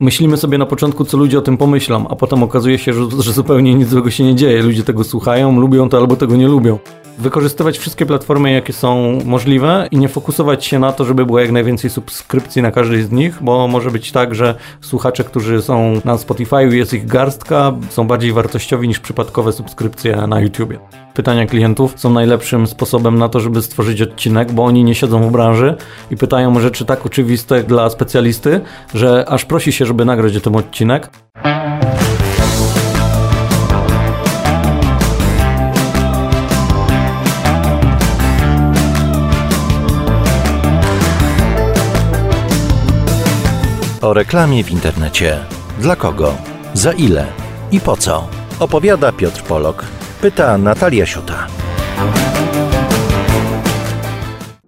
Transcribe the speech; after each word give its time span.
Myślimy 0.00 0.36
sobie 0.36 0.58
na 0.58 0.66
początku, 0.66 1.04
co 1.04 1.16
ludzie 1.16 1.38
o 1.38 1.42
tym 1.42 1.56
pomyślą, 1.56 2.08
a 2.08 2.16
potem 2.16 2.42
okazuje 2.42 2.78
się, 2.78 2.92
że, 2.92 3.22
że 3.22 3.32
zupełnie 3.32 3.74
nic 3.74 3.88
złego 3.88 4.10
się 4.10 4.24
nie 4.24 4.34
dzieje. 4.34 4.62
Ludzie 4.62 4.82
tego 4.82 5.04
słuchają, 5.04 5.60
lubią 5.60 5.88
to 5.88 5.96
albo 5.98 6.16
tego 6.16 6.36
nie 6.36 6.48
lubią 6.48 6.78
wykorzystywać 7.18 7.78
wszystkie 7.78 8.06
platformy, 8.06 8.52
jakie 8.52 8.72
są 8.72 9.18
możliwe 9.24 9.88
i 9.90 9.98
nie 9.98 10.08
fokusować 10.08 10.64
się 10.64 10.78
na 10.78 10.92
to, 10.92 11.04
żeby 11.04 11.26
było 11.26 11.40
jak 11.40 11.52
najwięcej 11.52 11.90
subskrypcji 11.90 12.62
na 12.62 12.70
każdej 12.70 13.02
z 13.02 13.10
nich, 13.10 13.38
bo 13.40 13.68
może 13.68 13.90
być 13.90 14.12
tak, 14.12 14.34
że 14.34 14.54
słuchacze, 14.80 15.24
którzy 15.24 15.62
są 15.62 16.00
na 16.04 16.18
Spotify, 16.18 16.76
jest 16.76 16.94
ich 16.94 17.06
garstka, 17.06 17.72
są 17.90 18.06
bardziej 18.06 18.32
wartościowi 18.32 18.88
niż 18.88 19.00
przypadkowe 19.00 19.52
subskrypcje 19.52 20.16
na 20.16 20.40
YouTubie. 20.40 20.78
Pytania 21.14 21.46
klientów 21.46 21.92
są 21.96 22.10
najlepszym 22.10 22.66
sposobem 22.66 23.18
na 23.18 23.28
to, 23.28 23.40
żeby 23.40 23.62
stworzyć 23.62 24.02
odcinek, 24.02 24.52
bo 24.52 24.64
oni 24.64 24.84
nie 24.84 24.94
siedzą 24.94 25.28
w 25.28 25.32
branży 25.32 25.74
i 26.10 26.16
pytają 26.16 26.60
rzeczy 26.60 26.84
tak 26.84 27.06
oczywiste 27.06 27.62
dla 27.62 27.90
specjalisty, 27.90 28.60
że 28.94 29.24
aż 29.28 29.44
prosi 29.44 29.72
się, 29.72 29.86
żeby 29.86 30.04
nagrać 30.04 30.36
o 30.36 30.40
tym 30.40 30.56
odcinek. 30.56 31.10
O 44.06 44.14
reklamie 44.14 44.64
w 44.64 44.70
internecie. 44.70 45.38
Dla 45.78 45.96
kogo? 45.96 46.36
Za 46.74 46.92
ile? 46.92 47.26
I 47.72 47.80
po 47.80 47.96
co? 47.96 48.28
Opowiada 48.58 49.12
Piotr 49.12 49.42
Polok. 49.42 49.84
Pyta 50.20 50.58
Natalia 50.58 51.06
Siuta. 51.06 51.46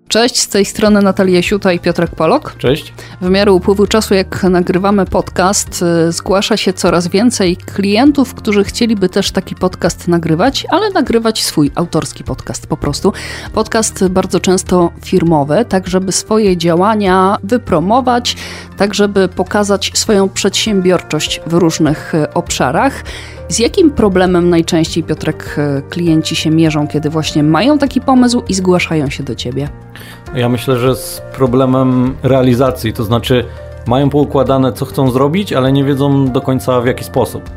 Cześć, 0.09 0.41
z 0.41 0.49
tej 0.49 0.65
strony 0.65 1.03
Natalia 1.03 1.43
Siuta 1.43 1.73
i 1.73 1.79
Piotrek 1.79 2.11
Polok. 2.11 2.55
Cześć. 2.59 2.93
W 3.21 3.31
miarę 3.31 3.53
upływu 3.53 3.87
czasu, 3.87 4.15
jak 4.15 4.43
nagrywamy 4.43 5.07
podcast, 5.07 5.85
y, 6.09 6.13
zgłasza 6.13 6.57
się 6.57 6.73
coraz 6.73 7.09
więcej 7.09 7.57
klientów, 7.57 8.35
którzy 8.35 8.65
chcieliby 8.65 9.09
też 9.09 9.31
taki 9.31 9.55
podcast 9.55 10.09
nagrywać, 10.09 10.67
ale 10.71 10.91
nagrywać 10.91 11.45
swój 11.45 11.71
autorski 11.75 12.25
podcast 12.25 12.67
po 12.67 12.77
prostu. 12.77 13.13
Podcast 13.53 14.09
bardzo 14.09 14.41
często 14.41 14.91
firmowy, 15.05 15.65
tak 15.69 15.87
żeby 15.87 16.13
swoje 16.13 16.57
działania 16.57 17.39
wypromować, 17.43 18.37
tak 18.77 18.95
żeby 18.95 19.29
pokazać 19.29 19.91
swoją 19.95 20.29
przedsiębiorczość 20.29 21.41
w 21.47 21.53
różnych 21.53 22.15
y, 22.15 22.35
obszarach. 22.35 23.05
Z 23.49 23.59
jakim 23.59 23.91
problemem 23.91 24.51
najczęściej, 24.51 25.05
Piotrek, 25.05 25.59
y, 25.59 25.83
klienci 25.91 26.37
się 26.37 26.51
mierzą, 26.51 26.89
kiedy 26.89 27.11
właśnie 27.11 27.43
mają 27.43 27.79
taki 27.79 28.01
pomysł 28.01 28.43
i 28.49 28.55
zgłaszają 28.55 29.11
się 29.11 29.23
do 29.23 29.35
ciebie? 29.35 29.69
Ja 30.35 30.49
myślę, 30.49 30.79
że 30.79 30.97
z 30.97 31.23
problemem 31.33 32.17
realizacji, 32.23 32.93
to 32.93 33.05
znaczy 33.05 33.45
mają 33.87 34.11
poukładane, 34.11 34.73
co 34.73 34.85
chcą 34.85 35.11
zrobić, 35.11 35.53
ale 35.53 35.73
nie 35.73 35.85
wiedzą 35.85 36.27
do 36.27 36.41
końca 36.41 36.81
w 36.81 36.87
jaki 36.87 37.05
sposób. 37.05 37.51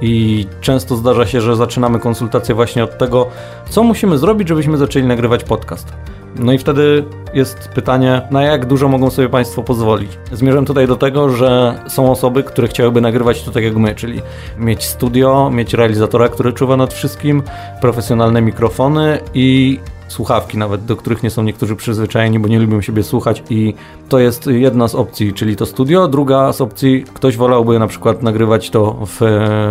I 0.00 0.46
często 0.60 0.96
zdarza 0.96 1.26
się, 1.26 1.40
że 1.40 1.56
zaczynamy 1.56 1.98
konsultację 1.98 2.54
właśnie 2.54 2.84
od 2.84 2.98
tego, 2.98 3.26
co 3.68 3.82
musimy 3.82 4.18
zrobić, 4.18 4.48
żebyśmy 4.48 4.76
zaczęli 4.76 5.06
nagrywać 5.06 5.44
podcast. 5.44 5.92
No 6.38 6.52
i 6.52 6.58
wtedy 6.58 7.04
jest 7.34 7.68
pytanie, 7.74 8.22
na 8.30 8.42
jak 8.42 8.66
dużo 8.66 8.88
mogą 8.88 9.10
sobie 9.10 9.28
Państwo 9.28 9.62
pozwolić. 9.62 10.18
Zmierzam 10.32 10.64
tutaj 10.64 10.86
do 10.86 10.96
tego, 10.96 11.28
że 11.30 11.78
są 11.88 12.10
osoby, 12.10 12.42
które 12.42 12.68
chciałyby 12.68 13.00
nagrywać 13.00 13.42
to 13.42 13.50
tak 13.50 13.64
jak 13.64 13.76
my, 13.76 13.94
czyli 13.94 14.22
mieć 14.58 14.84
studio, 14.84 15.50
mieć 15.50 15.74
realizatora, 15.74 16.28
który 16.28 16.52
czuwa 16.52 16.76
nad 16.76 16.94
wszystkim, 16.94 17.42
profesjonalne 17.80 18.42
mikrofony 18.42 19.18
i 19.34 19.80
słuchawki 20.08 20.58
nawet, 20.58 20.84
do 20.84 20.96
których 20.96 21.22
nie 21.22 21.30
są 21.30 21.42
niektórzy 21.42 21.76
przyzwyczajeni, 21.76 22.38
bo 22.38 22.48
nie 22.48 22.58
lubią 22.58 22.80
siebie 22.80 23.02
słuchać 23.02 23.42
i 23.50 23.74
to 24.08 24.18
jest 24.18 24.46
jedna 24.46 24.88
z 24.88 24.94
opcji, 24.94 25.32
czyli 25.32 25.56
to 25.56 25.66
studio. 25.66 26.08
Druga 26.08 26.52
z 26.52 26.60
opcji, 26.60 27.04
ktoś 27.14 27.36
wolałby 27.36 27.78
na 27.78 27.86
przykład 27.86 28.22
nagrywać 28.22 28.70
to 28.70 29.06
w 29.06 29.20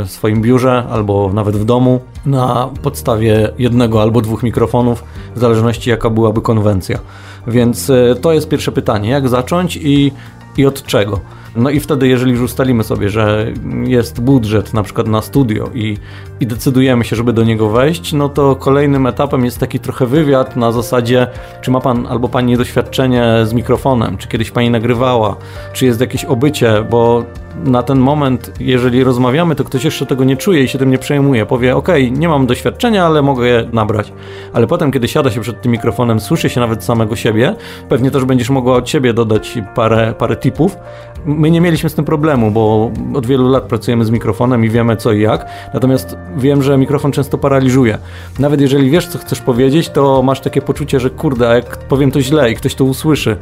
swoim 0.05 0.41
biurze 0.41 0.83
albo 0.89 1.33
nawet 1.33 1.57
w 1.57 1.65
domu 1.65 1.99
na 2.25 2.69
podstawie 2.83 3.49
jednego 3.59 4.01
albo 4.01 4.21
dwóch 4.21 4.43
mikrofonów, 4.43 5.03
w 5.35 5.39
zależności 5.39 5.89
jaka 5.89 6.09
byłaby 6.09 6.41
konwencja. 6.41 6.99
Więc 7.47 7.89
e, 7.89 8.15
to 8.21 8.33
jest 8.33 8.49
pierwsze 8.49 8.71
pytanie, 8.71 9.09
jak 9.09 9.29
zacząć 9.29 9.77
i, 9.77 10.11
i 10.57 10.65
od 10.65 10.83
czego? 10.83 11.19
No 11.57 11.69
i 11.69 11.79
wtedy, 11.79 12.07
jeżeli 12.07 12.31
już 12.31 12.41
ustalimy 12.41 12.83
sobie, 12.83 13.09
że 13.09 13.53
jest 13.83 14.21
budżet 14.21 14.73
na 14.73 14.83
przykład 14.83 15.07
na 15.07 15.21
studio 15.21 15.69
i, 15.73 15.97
i 16.39 16.47
decydujemy 16.47 17.05
się, 17.05 17.15
żeby 17.15 17.33
do 17.33 17.43
niego 17.43 17.69
wejść, 17.69 18.13
no 18.13 18.29
to 18.29 18.55
kolejnym 18.55 19.07
etapem 19.07 19.45
jest 19.45 19.59
taki 19.59 19.79
trochę 19.79 20.05
wywiad 20.05 20.55
na 20.55 20.71
zasadzie, 20.71 21.27
czy 21.61 21.71
ma 21.71 21.79
pan 21.79 22.07
albo 22.07 22.29
pani 22.29 22.57
doświadczenie 22.57 23.33
z 23.43 23.53
mikrofonem, 23.53 24.17
czy 24.17 24.27
kiedyś 24.27 24.51
pani 24.51 24.69
nagrywała, 24.69 25.35
czy 25.73 25.85
jest 25.85 26.01
jakieś 26.01 26.25
obycie, 26.25 26.85
bo 26.89 27.23
na 27.63 27.83
ten 27.83 27.99
moment, 27.99 28.51
jeżeli 28.59 29.03
rozmawiamy, 29.03 29.55
to 29.55 29.63
ktoś 29.63 29.83
jeszcze 29.85 30.05
tego 30.05 30.23
nie 30.23 30.37
czuje 30.37 30.63
i 30.63 30.67
się 30.67 30.79
tym 30.79 30.89
nie 30.89 30.97
przejmuje. 30.97 31.45
Powie, 31.45 31.75
ok, 31.75 31.87
nie 32.11 32.29
mam 32.29 32.47
doświadczenia, 32.47 33.05
ale 33.05 33.21
mogę 33.21 33.47
je 33.47 33.69
nabrać. 33.73 34.13
Ale 34.53 34.67
potem, 34.67 34.91
kiedy 34.91 35.07
siada 35.07 35.31
się 35.31 35.41
przed 35.41 35.61
tym 35.61 35.71
mikrofonem, 35.71 36.19
słyszy 36.19 36.49
się 36.49 36.59
nawet 36.59 36.83
samego 36.83 37.15
siebie, 37.15 37.55
pewnie 37.89 38.11
też 38.11 38.25
będziesz 38.25 38.49
mogła 38.49 38.75
od 38.75 38.89
siebie 38.89 39.13
dodać 39.13 39.57
parę, 39.75 40.13
parę 40.17 40.35
tipów. 40.35 40.77
My 41.25 41.51
nie 41.51 41.61
mieliśmy 41.61 41.89
z 41.89 41.95
tym 41.95 42.05
problemu, 42.05 42.51
bo 42.51 42.91
od 43.13 43.25
wielu 43.25 43.49
lat 43.49 43.63
pracujemy 43.63 44.05
z 44.05 44.09
mikrofonem 44.09 44.65
i 44.65 44.69
wiemy 44.69 44.95
co 44.95 45.11
i 45.11 45.21
jak. 45.21 45.45
Natomiast 45.73 46.17
wiem, 46.37 46.63
że 46.63 46.77
mikrofon 46.77 47.11
często 47.11 47.37
paraliżuje. 47.37 47.97
Nawet 48.39 48.61
jeżeli 48.61 48.89
wiesz, 48.89 49.07
co 49.07 49.19
chcesz 49.19 49.41
powiedzieć, 49.41 49.89
to 49.89 50.23
masz 50.23 50.39
takie 50.39 50.61
poczucie, 50.61 50.99
że 50.99 51.09
kurde, 51.09 51.49
a 51.49 51.55
jak 51.55 51.77
powiem 51.77 52.11
to 52.11 52.21
źle 52.21 52.51
i 52.51 52.55
ktoś 52.55 52.75
to 52.75 52.85
usłyszy 52.85 53.37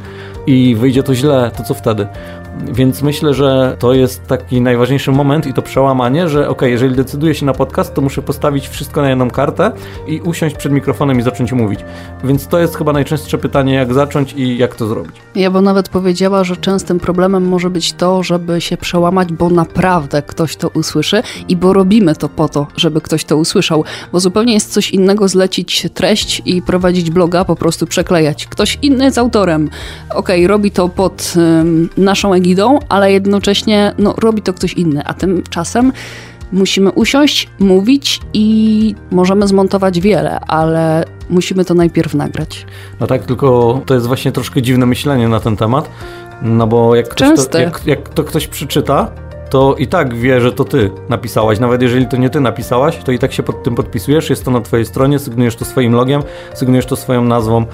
i 0.46 0.74
wyjdzie 0.74 1.02
to 1.02 1.14
źle, 1.14 1.50
to 1.56 1.62
co 1.62 1.74
wtedy? 1.74 2.06
Więc 2.72 3.02
myślę, 3.02 3.34
że 3.34 3.76
to 3.78 3.94
jest 3.94 4.05
taki 4.28 4.60
najważniejszy 4.60 5.12
moment 5.12 5.46
i 5.46 5.52
to 5.52 5.62
przełamanie, 5.62 6.28
że 6.28 6.48
ok, 6.48 6.62
jeżeli 6.62 6.96
decyduję 6.96 7.34
się 7.34 7.46
na 7.46 7.52
podcast, 7.52 7.94
to 7.94 8.02
muszę 8.02 8.22
postawić 8.22 8.68
wszystko 8.68 9.02
na 9.02 9.08
jedną 9.08 9.30
kartę 9.30 9.72
i 10.06 10.20
usiąść 10.20 10.56
przed 10.56 10.72
mikrofonem 10.72 11.18
i 11.18 11.22
zacząć 11.22 11.52
mówić. 11.52 11.80
Więc 12.24 12.46
to 12.46 12.58
jest 12.58 12.76
chyba 12.76 12.92
najczęstsze 12.92 13.38
pytanie, 13.38 13.74
jak 13.74 13.94
zacząć 13.94 14.32
i 14.32 14.58
jak 14.58 14.74
to 14.74 14.86
zrobić. 14.86 15.16
Ja 15.34 15.50
bym 15.50 15.64
nawet 15.64 15.88
powiedziała, 15.88 16.44
że 16.44 16.56
częstym 16.56 17.00
problemem 17.00 17.48
może 17.48 17.70
być 17.70 17.92
to, 17.92 18.22
żeby 18.22 18.60
się 18.60 18.76
przełamać, 18.76 19.32
bo 19.32 19.50
naprawdę 19.50 20.22
ktoś 20.22 20.56
to 20.56 20.68
usłyszy 20.68 21.22
i 21.48 21.56
bo 21.56 21.72
robimy 21.72 22.16
to 22.16 22.28
po 22.28 22.48
to, 22.48 22.66
żeby 22.76 23.00
ktoś 23.00 23.24
to 23.24 23.36
usłyszał, 23.36 23.84
bo 24.12 24.20
zupełnie 24.20 24.54
jest 24.54 24.72
coś 24.72 24.90
innego 24.90 25.28
zlecić 25.28 25.86
treść 25.94 26.42
i 26.44 26.62
prowadzić 26.62 27.10
bloga, 27.10 27.44
po 27.44 27.56
prostu 27.56 27.86
przeklejać. 27.86 28.46
Ktoś 28.46 28.78
inny 28.82 29.04
jest 29.04 29.18
autorem. 29.18 29.70
Ok, 30.14 30.28
robi 30.46 30.70
to 30.70 30.88
pod 30.88 31.34
naszą 31.96 32.32
egidą, 32.32 32.78
ale 32.88 33.12
jednocześnie 33.12 33.94
no, 33.98 34.14
robi 34.18 34.42
to 34.42 34.52
ktoś 34.52 34.72
inny, 34.72 35.04
a 35.04 35.14
tymczasem 35.14 35.92
musimy 36.52 36.90
usiąść, 36.90 37.48
mówić 37.58 38.20
i 38.32 38.94
możemy 39.10 39.48
zmontować 39.48 40.00
wiele, 40.00 40.40
ale 40.40 41.04
musimy 41.30 41.64
to 41.64 41.74
najpierw 41.74 42.14
nagrać. 42.14 42.66
No 43.00 43.06
tak, 43.06 43.24
tylko 43.24 43.80
to 43.86 43.94
jest 43.94 44.06
właśnie 44.06 44.32
troszkę 44.32 44.62
dziwne 44.62 44.86
myślenie 44.86 45.28
na 45.28 45.40
ten 45.40 45.56
temat, 45.56 45.90
no 46.42 46.66
bo 46.66 46.94
jak, 46.94 47.08
ktoś 47.08 47.48
to, 47.48 47.58
jak, 47.58 47.86
jak 47.86 48.08
to 48.08 48.24
ktoś 48.24 48.46
przeczyta, 48.46 49.10
to 49.50 49.74
i 49.78 49.86
tak 49.86 50.14
wie, 50.14 50.40
że 50.40 50.52
to 50.52 50.64
ty 50.64 50.90
napisałaś. 51.08 51.60
Nawet 51.60 51.82
jeżeli 51.82 52.06
to 52.06 52.16
nie 52.16 52.30
ty 52.30 52.40
napisałaś, 52.40 52.98
to 53.04 53.12
i 53.12 53.18
tak 53.18 53.32
się 53.32 53.42
pod 53.42 53.62
tym 53.62 53.74
podpisujesz, 53.74 54.30
jest 54.30 54.44
to 54.44 54.50
na 54.50 54.60
twojej 54.60 54.86
stronie, 54.86 55.18
sygnujesz 55.18 55.56
to 55.56 55.64
swoim 55.64 55.92
logiem, 55.92 56.22
sygnujesz 56.54 56.86
to 56.86 56.96
swoją 56.96 57.24
nazwą 57.24 57.66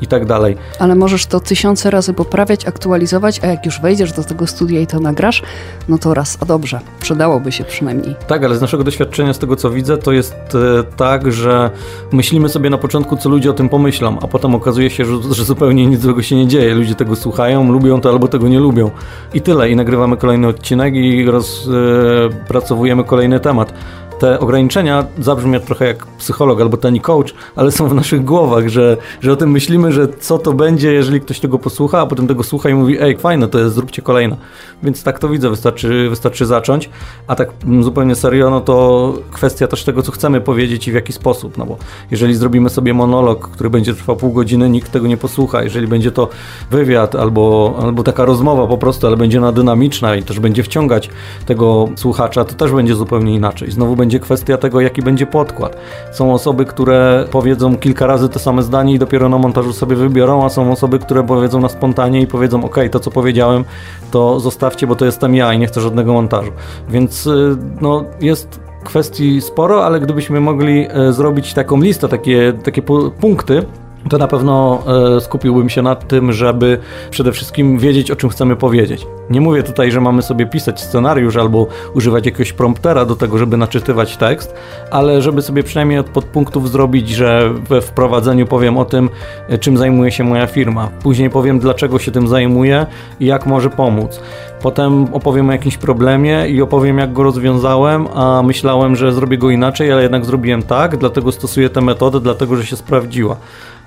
i 0.00 0.06
tak 0.06 0.26
dalej. 0.26 0.56
Ale 0.78 0.94
możesz 0.94 1.26
to 1.26 1.40
tysiące 1.40 1.90
razy 1.90 2.14
poprawiać, 2.14 2.66
aktualizować, 2.66 3.40
a 3.44 3.46
jak 3.46 3.66
już 3.66 3.80
wejdziesz 3.80 4.12
do 4.12 4.24
tego 4.24 4.46
studia 4.46 4.80
i 4.80 4.86
to 4.86 5.00
nagrasz, 5.00 5.42
no 5.88 5.98
to 5.98 6.14
raz, 6.14 6.38
a 6.40 6.44
dobrze, 6.44 6.80
przydałoby 7.00 7.52
się 7.52 7.64
przynajmniej. 7.64 8.14
Tak, 8.26 8.44
ale 8.44 8.56
z 8.56 8.60
naszego 8.60 8.84
doświadczenia, 8.84 9.34
z 9.34 9.38
tego 9.38 9.56
co 9.56 9.70
widzę, 9.70 9.96
to 9.96 10.12
jest 10.12 10.34
e, 10.34 10.82
tak, 10.96 11.32
że 11.32 11.70
myślimy 12.12 12.48
sobie 12.48 12.70
na 12.70 12.78
początku, 12.78 13.16
co 13.16 13.28
ludzie 13.28 13.50
o 13.50 13.52
tym 13.52 13.68
pomyślą, 13.68 14.18
a 14.22 14.26
potem 14.26 14.54
okazuje 14.54 14.90
się, 14.90 15.04
że, 15.04 15.34
że 15.34 15.44
zupełnie 15.44 15.86
nic 15.86 16.00
złego 16.00 16.22
się 16.22 16.36
nie 16.36 16.46
dzieje. 16.46 16.74
Ludzie 16.74 16.94
tego 16.94 17.16
słuchają, 17.16 17.72
lubią 17.72 18.00
to 18.00 18.10
albo 18.10 18.28
tego 18.28 18.48
nie 18.48 18.60
lubią. 18.60 18.90
I 19.34 19.40
tyle. 19.40 19.70
I 19.70 19.76
nagrywamy 19.76 20.16
kolejny 20.16 20.46
odcinek 20.46 20.94
i 20.94 21.26
rozpracowujemy 21.26 23.02
e, 23.02 23.04
kolejny 23.04 23.40
temat 23.40 23.72
te 24.18 24.40
ograniczenia 24.40 25.04
zabrzmią 25.18 25.60
trochę 25.60 25.86
jak 25.86 26.06
psycholog 26.06 26.60
albo 26.60 26.76
tani 26.76 27.00
coach, 27.00 27.34
ale 27.56 27.72
są 27.72 27.88
w 27.88 27.94
naszych 27.94 28.24
głowach, 28.24 28.68
że, 28.68 28.96
że 29.20 29.32
o 29.32 29.36
tym 29.36 29.50
myślimy, 29.50 29.92
że 29.92 30.08
co 30.08 30.38
to 30.38 30.52
będzie, 30.52 30.92
jeżeli 30.92 31.20
ktoś 31.20 31.40
tego 31.40 31.58
posłucha, 31.58 32.00
a 32.00 32.06
potem 32.06 32.26
tego 32.26 32.42
słucha 32.42 32.68
i 32.68 32.74
mówi, 32.74 33.00
ej, 33.00 33.16
fajne 33.18 33.48
to 33.48 33.58
jest, 33.58 33.74
zróbcie 33.74 34.02
kolejne. 34.02 34.36
Więc 34.82 35.02
tak 35.02 35.18
to 35.18 35.28
widzę, 35.28 35.50
wystarczy, 35.50 36.08
wystarczy 36.10 36.46
zacząć. 36.46 36.90
A 37.26 37.34
tak 37.34 37.50
zupełnie 37.80 38.14
serio, 38.14 38.50
no 38.50 38.60
to 38.60 39.14
kwestia 39.30 39.66
też 39.66 39.84
tego, 39.84 40.02
co 40.02 40.12
chcemy 40.12 40.40
powiedzieć 40.40 40.88
i 40.88 40.92
w 40.92 40.94
jaki 40.94 41.12
sposób, 41.12 41.58
no 41.58 41.66
bo 41.66 41.76
jeżeli 42.10 42.34
zrobimy 42.34 42.70
sobie 42.70 42.94
monolog, 42.94 43.48
który 43.48 43.70
będzie 43.70 43.94
trwał 43.94 44.16
pół 44.16 44.32
godziny, 44.32 44.70
nikt 44.70 44.92
tego 44.92 45.06
nie 45.06 45.16
posłucha. 45.16 45.62
Jeżeli 45.62 45.86
będzie 45.86 46.10
to 46.10 46.28
wywiad 46.70 47.14
albo, 47.14 47.76
albo 47.82 48.02
taka 48.02 48.24
rozmowa 48.24 48.66
po 48.66 48.78
prostu, 48.78 49.06
ale 49.06 49.16
będzie 49.16 49.38
ona 49.38 49.52
dynamiczna 49.52 50.16
i 50.16 50.22
też 50.22 50.40
będzie 50.40 50.62
wciągać 50.62 51.10
tego 51.46 51.88
słuchacza, 51.96 52.44
to 52.44 52.54
też 52.54 52.72
będzie 52.72 52.94
zupełnie 52.94 53.34
inaczej. 53.34 53.70
Znowu 53.70 53.96
będzie 53.96 54.05
będzie 54.06 54.20
kwestia 54.20 54.58
tego, 54.58 54.80
jaki 54.80 55.02
będzie 55.02 55.26
podkład. 55.26 55.76
Są 56.12 56.34
osoby, 56.34 56.64
które 56.64 57.24
powiedzą 57.30 57.76
kilka 57.76 58.06
razy 58.06 58.28
to 58.28 58.38
same 58.38 58.62
zdanie 58.62 58.94
i 58.94 58.98
dopiero 58.98 59.28
na 59.28 59.38
montażu 59.38 59.72
sobie 59.72 59.96
wybiorą, 59.96 60.44
a 60.44 60.48
są 60.48 60.72
osoby, 60.72 60.98
które 60.98 61.26
powiedzą 61.26 61.60
na 61.60 61.68
spontanie 61.68 62.20
i 62.20 62.26
powiedzą, 62.26 62.64
ok, 62.64 62.76
to 62.90 63.00
co 63.00 63.10
powiedziałem, 63.10 63.64
to 64.10 64.40
zostawcie, 64.40 64.86
bo 64.86 64.96
to 64.96 65.04
jestem 65.04 65.34
ja 65.34 65.52
i 65.52 65.58
nie 65.58 65.66
chcę 65.66 65.80
żadnego 65.80 66.12
montażu. 66.12 66.52
Więc 66.88 67.26
y, 67.26 67.56
no, 67.80 68.04
jest 68.20 68.60
kwestii 68.84 69.40
sporo, 69.40 69.84
ale 69.86 70.00
gdybyśmy 70.00 70.40
mogli 70.40 70.86
e, 70.90 71.12
zrobić 71.12 71.54
taką 71.54 71.80
listę, 71.80 72.08
takie, 72.08 72.52
takie 72.64 72.82
punkty, 73.20 73.62
to 74.08 74.18
na 74.18 74.28
pewno 74.28 74.82
e, 75.16 75.20
skupiłbym 75.20 75.68
się 75.68 75.82
nad 75.82 76.08
tym, 76.08 76.32
żeby 76.32 76.78
przede 77.10 77.32
wszystkim 77.32 77.78
wiedzieć, 77.78 78.10
o 78.10 78.16
czym 78.16 78.30
chcemy 78.30 78.56
powiedzieć. 78.56 79.06
Nie 79.30 79.40
mówię 79.40 79.62
tutaj, 79.62 79.92
że 79.92 80.00
mamy 80.00 80.22
sobie 80.22 80.46
pisać 80.46 80.80
scenariusz 80.80 81.36
albo 81.36 81.66
używać 81.94 82.26
jakiegoś 82.26 82.52
promptera 82.52 83.04
do 83.04 83.16
tego, 83.16 83.38
żeby 83.38 83.56
naczytywać 83.56 84.16
tekst, 84.16 84.54
ale 84.90 85.22
żeby 85.22 85.42
sobie 85.42 85.62
przynajmniej 85.62 85.98
od 85.98 86.06
podpunktów 86.06 86.70
zrobić, 86.70 87.08
że 87.08 87.50
we 87.68 87.80
wprowadzeniu 87.80 88.46
powiem 88.46 88.78
o 88.78 88.84
tym, 88.84 89.10
e, 89.48 89.58
czym 89.58 89.76
zajmuje 89.76 90.12
się 90.12 90.24
moja 90.24 90.46
firma. 90.46 90.88
Później 91.02 91.30
powiem, 91.30 91.58
dlaczego 91.58 91.98
się 91.98 92.10
tym 92.10 92.28
zajmuję 92.28 92.86
i 93.20 93.26
jak 93.26 93.46
może 93.46 93.70
pomóc. 93.70 94.20
Potem 94.62 95.14
opowiem 95.14 95.48
o 95.48 95.52
jakimś 95.52 95.76
problemie 95.76 96.48
i 96.48 96.62
opowiem, 96.62 96.98
jak 96.98 97.12
go 97.12 97.22
rozwiązałem, 97.22 98.06
a 98.14 98.42
myślałem, 98.42 98.96
że 98.96 99.12
zrobię 99.12 99.38
go 99.38 99.50
inaczej, 99.50 99.92
ale 99.92 100.02
jednak 100.02 100.24
zrobiłem 100.24 100.62
tak, 100.62 100.96
dlatego 100.96 101.32
stosuję 101.32 101.70
tę 101.70 101.80
metodę, 101.80 102.20
dlatego 102.20 102.56
że 102.56 102.66
się 102.66 102.76
sprawdziła. 102.76 103.36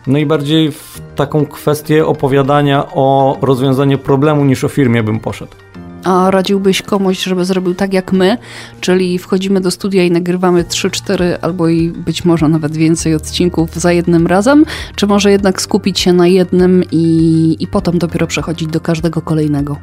No 0.10 0.18
i 0.18 0.26
bardziej 0.26 0.72
w 0.72 1.02
taką 1.16 1.46
kwestię 1.46 2.06
opowiadania 2.06 2.86
o 2.94 3.38
rozwiązaniu 3.42 3.98
problemu 3.98 4.46
niż 4.46 4.64
o 4.64 4.68
firmie 4.68 5.04
bym 5.04 5.20
poszedł. 5.20 5.69
A 6.04 6.32
radziłbyś 6.32 6.82
komuś, 6.82 7.24
żeby 7.24 7.46
zrobił 7.46 7.76
tak 7.76 7.94
jak 7.94 8.14
my, 8.14 8.38
czyli 8.82 9.20
wchodzimy 9.20 9.62
do 9.62 9.72
studia 9.72 10.04
i 10.04 10.12
nagrywamy 10.12 10.64
3-4 10.64 11.24
albo 11.42 11.68
i 11.68 11.90
być 11.90 12.26
może 12.26 12.50
nawet 12.50 12.78
więcej 12.78 13.16
odcinków 13.16 13.76
za 13.76 13.92
jednym 13.92 14.28
razem, 14.28 14.66
czy 14.96 15.08
może 15.08 15.32
jednak 15.32 15.62
skupić 15.62 16.00
się 16.00 16.14
na 16.14 16.28
jednym 16.28 16.84
i, 16.92 17.56
i 17.60 17.68
potem 17.68 17.98
dopiero 17.98 18.28
przechodzić 18.28 18.68
do 18.68 18.80
każdego 18.80 19.22
kolejnego? 19.22 19.78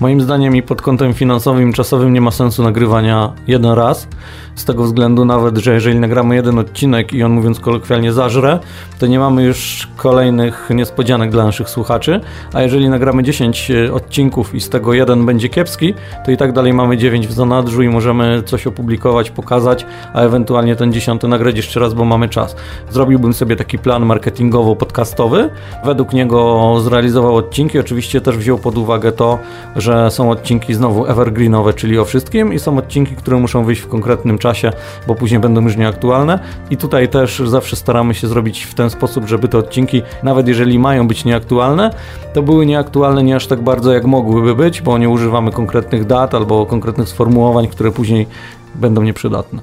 Moim 0.00 0.20
zdaniem 0.20 0.56
i 0.56 0.62
pod 0.62 0.82
kątem 0.82 1.14
finansowym 1.14 1.72
czasowym 1.72 2.12
nie 2.12 2.20
ma 2.20 2.30
sensu 2.30 2.62
nagrywania 2.62 3.32
jeden 3.46 3.72
raz, 3.72 4.08
z 4.54 4.64
tego 4.64 4.84
względu 4.84 5.24
nawet, 5.24 5.58
że 5.58 5.74
jeżeli 5.74 6.00
nagramy 6.00 6.34
jeden 6.34 6.58
odcinek 6.58 7.12
i 7.12 7.22
on 7.22 7.32
mówiąc 7.32 7.60
kolokwialnie 7.60 8.12
zażre, 8.12 8.58
to 8.98 9.06
nie 9.06 9.18
mamy 9.18 9.44
już 9.44 9.88
kolejnych 9.96 10.70
niespodzianek 10.74 11.30
dla 11.30 11.44
naszych 11.44 11.68
słuchaczy, 11.68 12.20
a 12.52 12.62
jeżeli 12.62 12.88
nagramy 12.88 13.22
10 13.22 13.70
e, 13.70 13.92
odcinków 13.92 14.54
i 14.54 14.60
z 14.60 14.68
tego 14.68 14.94
jeden 14.94 15.26
będzie 15.26 15.48
kiepski, 15.62 15.94
to 16.24 16.30
i 16.30 16.36
tak 16.36 16.52
dalej 16.52 16.72
mamy 16.72 16.96
9 16.96 17.28
w 17.28 17.32
zanadrzu 17.32 17.82
i 17.82 17.88
możemy 17.88 18.42
coś 18.42 18.66
opublikować, 18.66 19.30
pokazać, 19.30 19.86
a 20.14 20.20
ewentualnie 20.20 20.76
ten 20.76 20.92
dziesiąty 20.92 21.28
nagrać 21.28 21.56
jeszcze 21.56 21.80
raz, 21.80 21.94
bo 21.94 22.04
mamy 22.04 22.28
czas. 22.28 22.56
Zrobiłbym 22.90 23.34
sobie 23.34 23.56
taki 23.56 23.78
plan 23.78 24.04
marketingowo-podcastowy, 24.04 25.48
według 25.84 26.12
niego 26.12 26.80
zrealizował 26.80 27.36
odcinki, 27.36 27.78
oczywiście 27.78 28.20
też 28.20 28.36
wziął 28.36 28.58
pod 28.58 28.78
uwagę 28.78 29.12
to, 29.12 29.38
że 29.76 30.10
są 30.10 30.30
odcinki 30.30 30.74
znowu 30.74 31.06
evergreenowe, 31.06 31.74
czyli 31.74 31.98
o 31.98 32.04
wszystkim 32.04 32.52
i 32.52 32.58
są 32.58 32.78
odcinki, 32.78 33.16
które 33.16 33.36
muszą 33.36 33.64
wyjść 33.64 33.82
w 33.82 33.88
konkretnym 33.88 34.38
czasie, 34.38 34.72
bo 35.06 35.14
później 35.14 35.40
będą 35.40 35.62
już 35.62 35.76
nieaktualne. 35.76 36.38
I 36.70 36.76
tutaj 36.76 37.08
też 37.08 37.42
zawsze 37.46 37.76
staramy 37.76 38.14
się 38.14 38.26
zrobić 38.26 38.64
w 38.64 38.74
ten 38.74 38.90
sposób, 38.90 39.28
żeby 39.28 39.48
te 39.48 39.58
odcinki, 39.58 40.02
nawet 40.22 40.48
jeżeli 40.48 40.78
mają 40.78 41.08
być 41.08 41.24
nieaktualne, 41.24 41.90
to 42.32 42.42
były 42.42 42.66
nieaktualne 42.66 43.22
nie 43.22 43.36
aż 43.36 43.46
tak 43.46 43.62
bardzo, 43.62 43.92
jak 43.92 44.04
mogłyby 44.04 44.54
być, 44.54 44.82
bo 44.82 44.98
nie 44.98 45.08
używamy 45.08 45.51
konkretnych 45.52 46.06
dat 46.06 46.34
albo 46.34 46.66
konkretnych 46.66 47.08
sformułowań, 47.08 47.68
które 47.68 47.92
później 47.92 48.26
będą 48.74 49.02
nieprzydatne. 49.02 49.60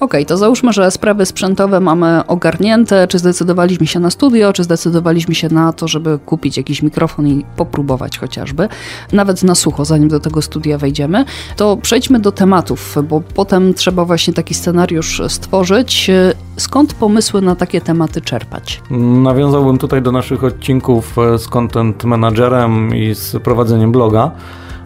OK, 0.00 0.14
to 0.26 0.36
załóżmy, 0.36 0.72
że 0.72 0.90
sprawy 0.90 1.26
sprzętowe 1.26 1.80
mamy 1.80 2.26
ogarnięte. 2.26 3.08
Czy 3.08 3.18
zdecydowaliśmy 3.18 3.86
się 3.86 4.00
na 4.00 4.10
studio, 4.10 4.52
czy 4.52 4.64
zdecydowaliśmy 4.64 5.34
się 5.34 5.48
na 5.48 5.72
to, 5.72 5.88
żeby 5.88 6.18
kupić 6.26 6.56
jakiś 6.56 6.82
mikrofon 6.82 7.26
i 7.26 7.44
popróbować 7.56 8.18
chociażby, 8.18 8.68
nawet 9.12 9.42
na 9.42 9.54
sucho, 9.54 9.84
zanim 9.84 10.08
do 10.08 10.20
tego 10.20 10.42
studia 10.42 10.78
wejdziemy. 10.78 11.24
To 11.56 11.76
przejdźmy 11.76 12.20
do 12.20 12.32
tematów, 12.32 12.96
bo 13.08 13.22
potem 13.34 13.74
trzeba 13.74 14.04
właśnie 14.04 14.34
taki 14.34 14.54
scenariusz 14.54 15.22
stworzyć. 15.28 16.10
Skąd 16.56 16.94
pomysły 16.94 17.42
na 17.42 17.56
takie 17.56 17.80
tematy 17.80 18.20
czerpać? 18.20 18.82
Nawiązałbym 19.22 19.78
tutaj 19.78 20.02
do 20.02 20.12
naszych 20.12 20.44
odcinków 20.44 21.16
z 21.38 21.48
content 21.48 22.04
managerem 22.04 22.96
i 22.96 23.14
z 23.14 23.42
prowadzeniem 23.42 23.92
bloga, 23.92 24.30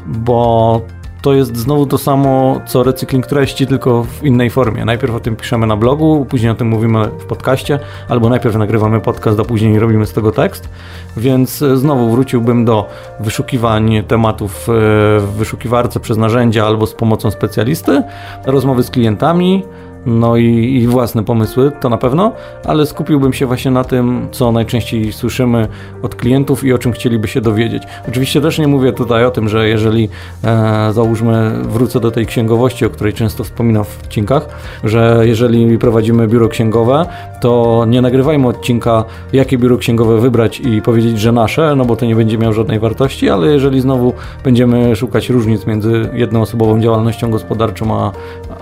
bo 0.06 0.80
to 1.24 1.34
jest 1.34 1.56
znowu 1.56 1.86
to 1.86 1.98
samo, 1.98 2.60
co 2.66 2.82
recykling 2.82 3.26
treści, 3.26 3.66
tylko 3.66 4.04
w 4.04 4.24
innej 4.24 4.50
formie. 4.50 4.84
Najpierw 4.84 5.14
o 5.14 5.20
tym 5.20 5.36
piszemy 5.36 5.66
na 5.66 5.76
blogu, 5.76 6.26
później 6.28 6.50
o 6.50 6.54
tym 6.54 6.68
mówimy 6.68 7.04
w 7.06 7.24
podcaście, 7.24 7.78
albo 8.08 8.28
najpierw 8.28 8.56
nagrywamy 8.56 9.00
podcast, 9.00 9.40
a 9.40 9.44
później 9.44 9.78
robimy 9.78 10.06
z 10.06 10.12
tego 10.12 10.32
tekst. 10.32 10.68
Więc 11.16 11.62
e, 11.62 11.76
znowu 11.76 12.10
wróciłbym 12.10 12.64
do 12.64 12.88
wyszukiwań 13.20 14.02
tematów 14.08 14.68
e, 14.68 14.72
w 15.20 15.28
wyszukiwarce 15.36 16.00
przez 16.00 16.18
narzędzia 16.18 16.66
albo 16.66 16.86
z 16.86 16.94
pomocą 16.94 17.30
specjalisty, 17.30 18.02
rozmowy 18.46 18.82
z 18.82 18.90
klientami, 18.90 19.64
no 20.06 20.36
i, 20.36 20.86
własne 20.86 21.24
pomysły, 21.24 21.72
to 21.80 21.88
na 21.88 21.98
pewno, 21.98 22.32
ale 22.64 22.86
skupiłbym 22.86 23.32
się 23.32 23.46
właśnie 23.46 23.70
na 23.70 23.84
tym, 23.84 24.28
co 24.32 24.52
najczęściej 24.52 25.12
słyszymy 25.12 25.68
od 26.02 26.14
klientów 26.14 26.64
i 26.64 26.72
o 26.72 26.78
czym 26.78 26.92
chcieliby 26.92 27.28
się 27.28 27.40
dowiedzieć. 27.40 27.82
Oczywiście 28.08 28.40
też 28.40 28.58
nie 28.58 28.68
mówię 28.68 28.92
tutaj 28.92 29.24
o 29.24 29.30
tym, 29.30 29.48
że 29.48 29.68
jeżeli 29.68 30.08
e, 30.44 30.92
załóżmy, 30.92 31.50
wrócę 31.62 32.00
do 32.00 32.10
tej 32.10 32.26
księgowości, 32.26 32.86
o 32.86 32.90
której 32.90 33.12
często 33.12 33.44
wspominam 33.44 33.84
w 33.84 34.02
odcinkach, 34.02 34.48
że 34.84 35.22
jeżeli 35.24 35.78
prowadzimy 35.78 36.28
biuro 36.28 36.48
księgowe, 36.48 37.06
to 37.40 37.84
nie 37.88 38.02
nagrywajmy 38.02 38.48
odcinka, 38.48 39.04
jakie 39.32 39.58
biuro 39.58 39.76
księgowe 39.76 40.20
wybrać 40.20 40.60
i 40.60 40.82
powiedzieć, 40.82 41.20
że 41.20 41.32
nasze, 41.32 41.76
no 41.76 41.84
bo 41.84 41.96
to 41.96 42.06
nie 42.06 42.16
będzie 42.16 42.38
miał 42.38 42.52
żadnej 42.52 42.78
wartości, 42.78 43.30
ale 43.30 43.46
jeżeli 43.46 43.80
znowu 43.80 44.12
będziemy 44.44 44.96
szukać 44.96 45.30
różnic 45.30 45.66
między 45.66 46.10
jednoosobową 46.12 46.80
działalnością 46.80 47.30
gospodarczą 47.30 47.94
a, 47.94 48.12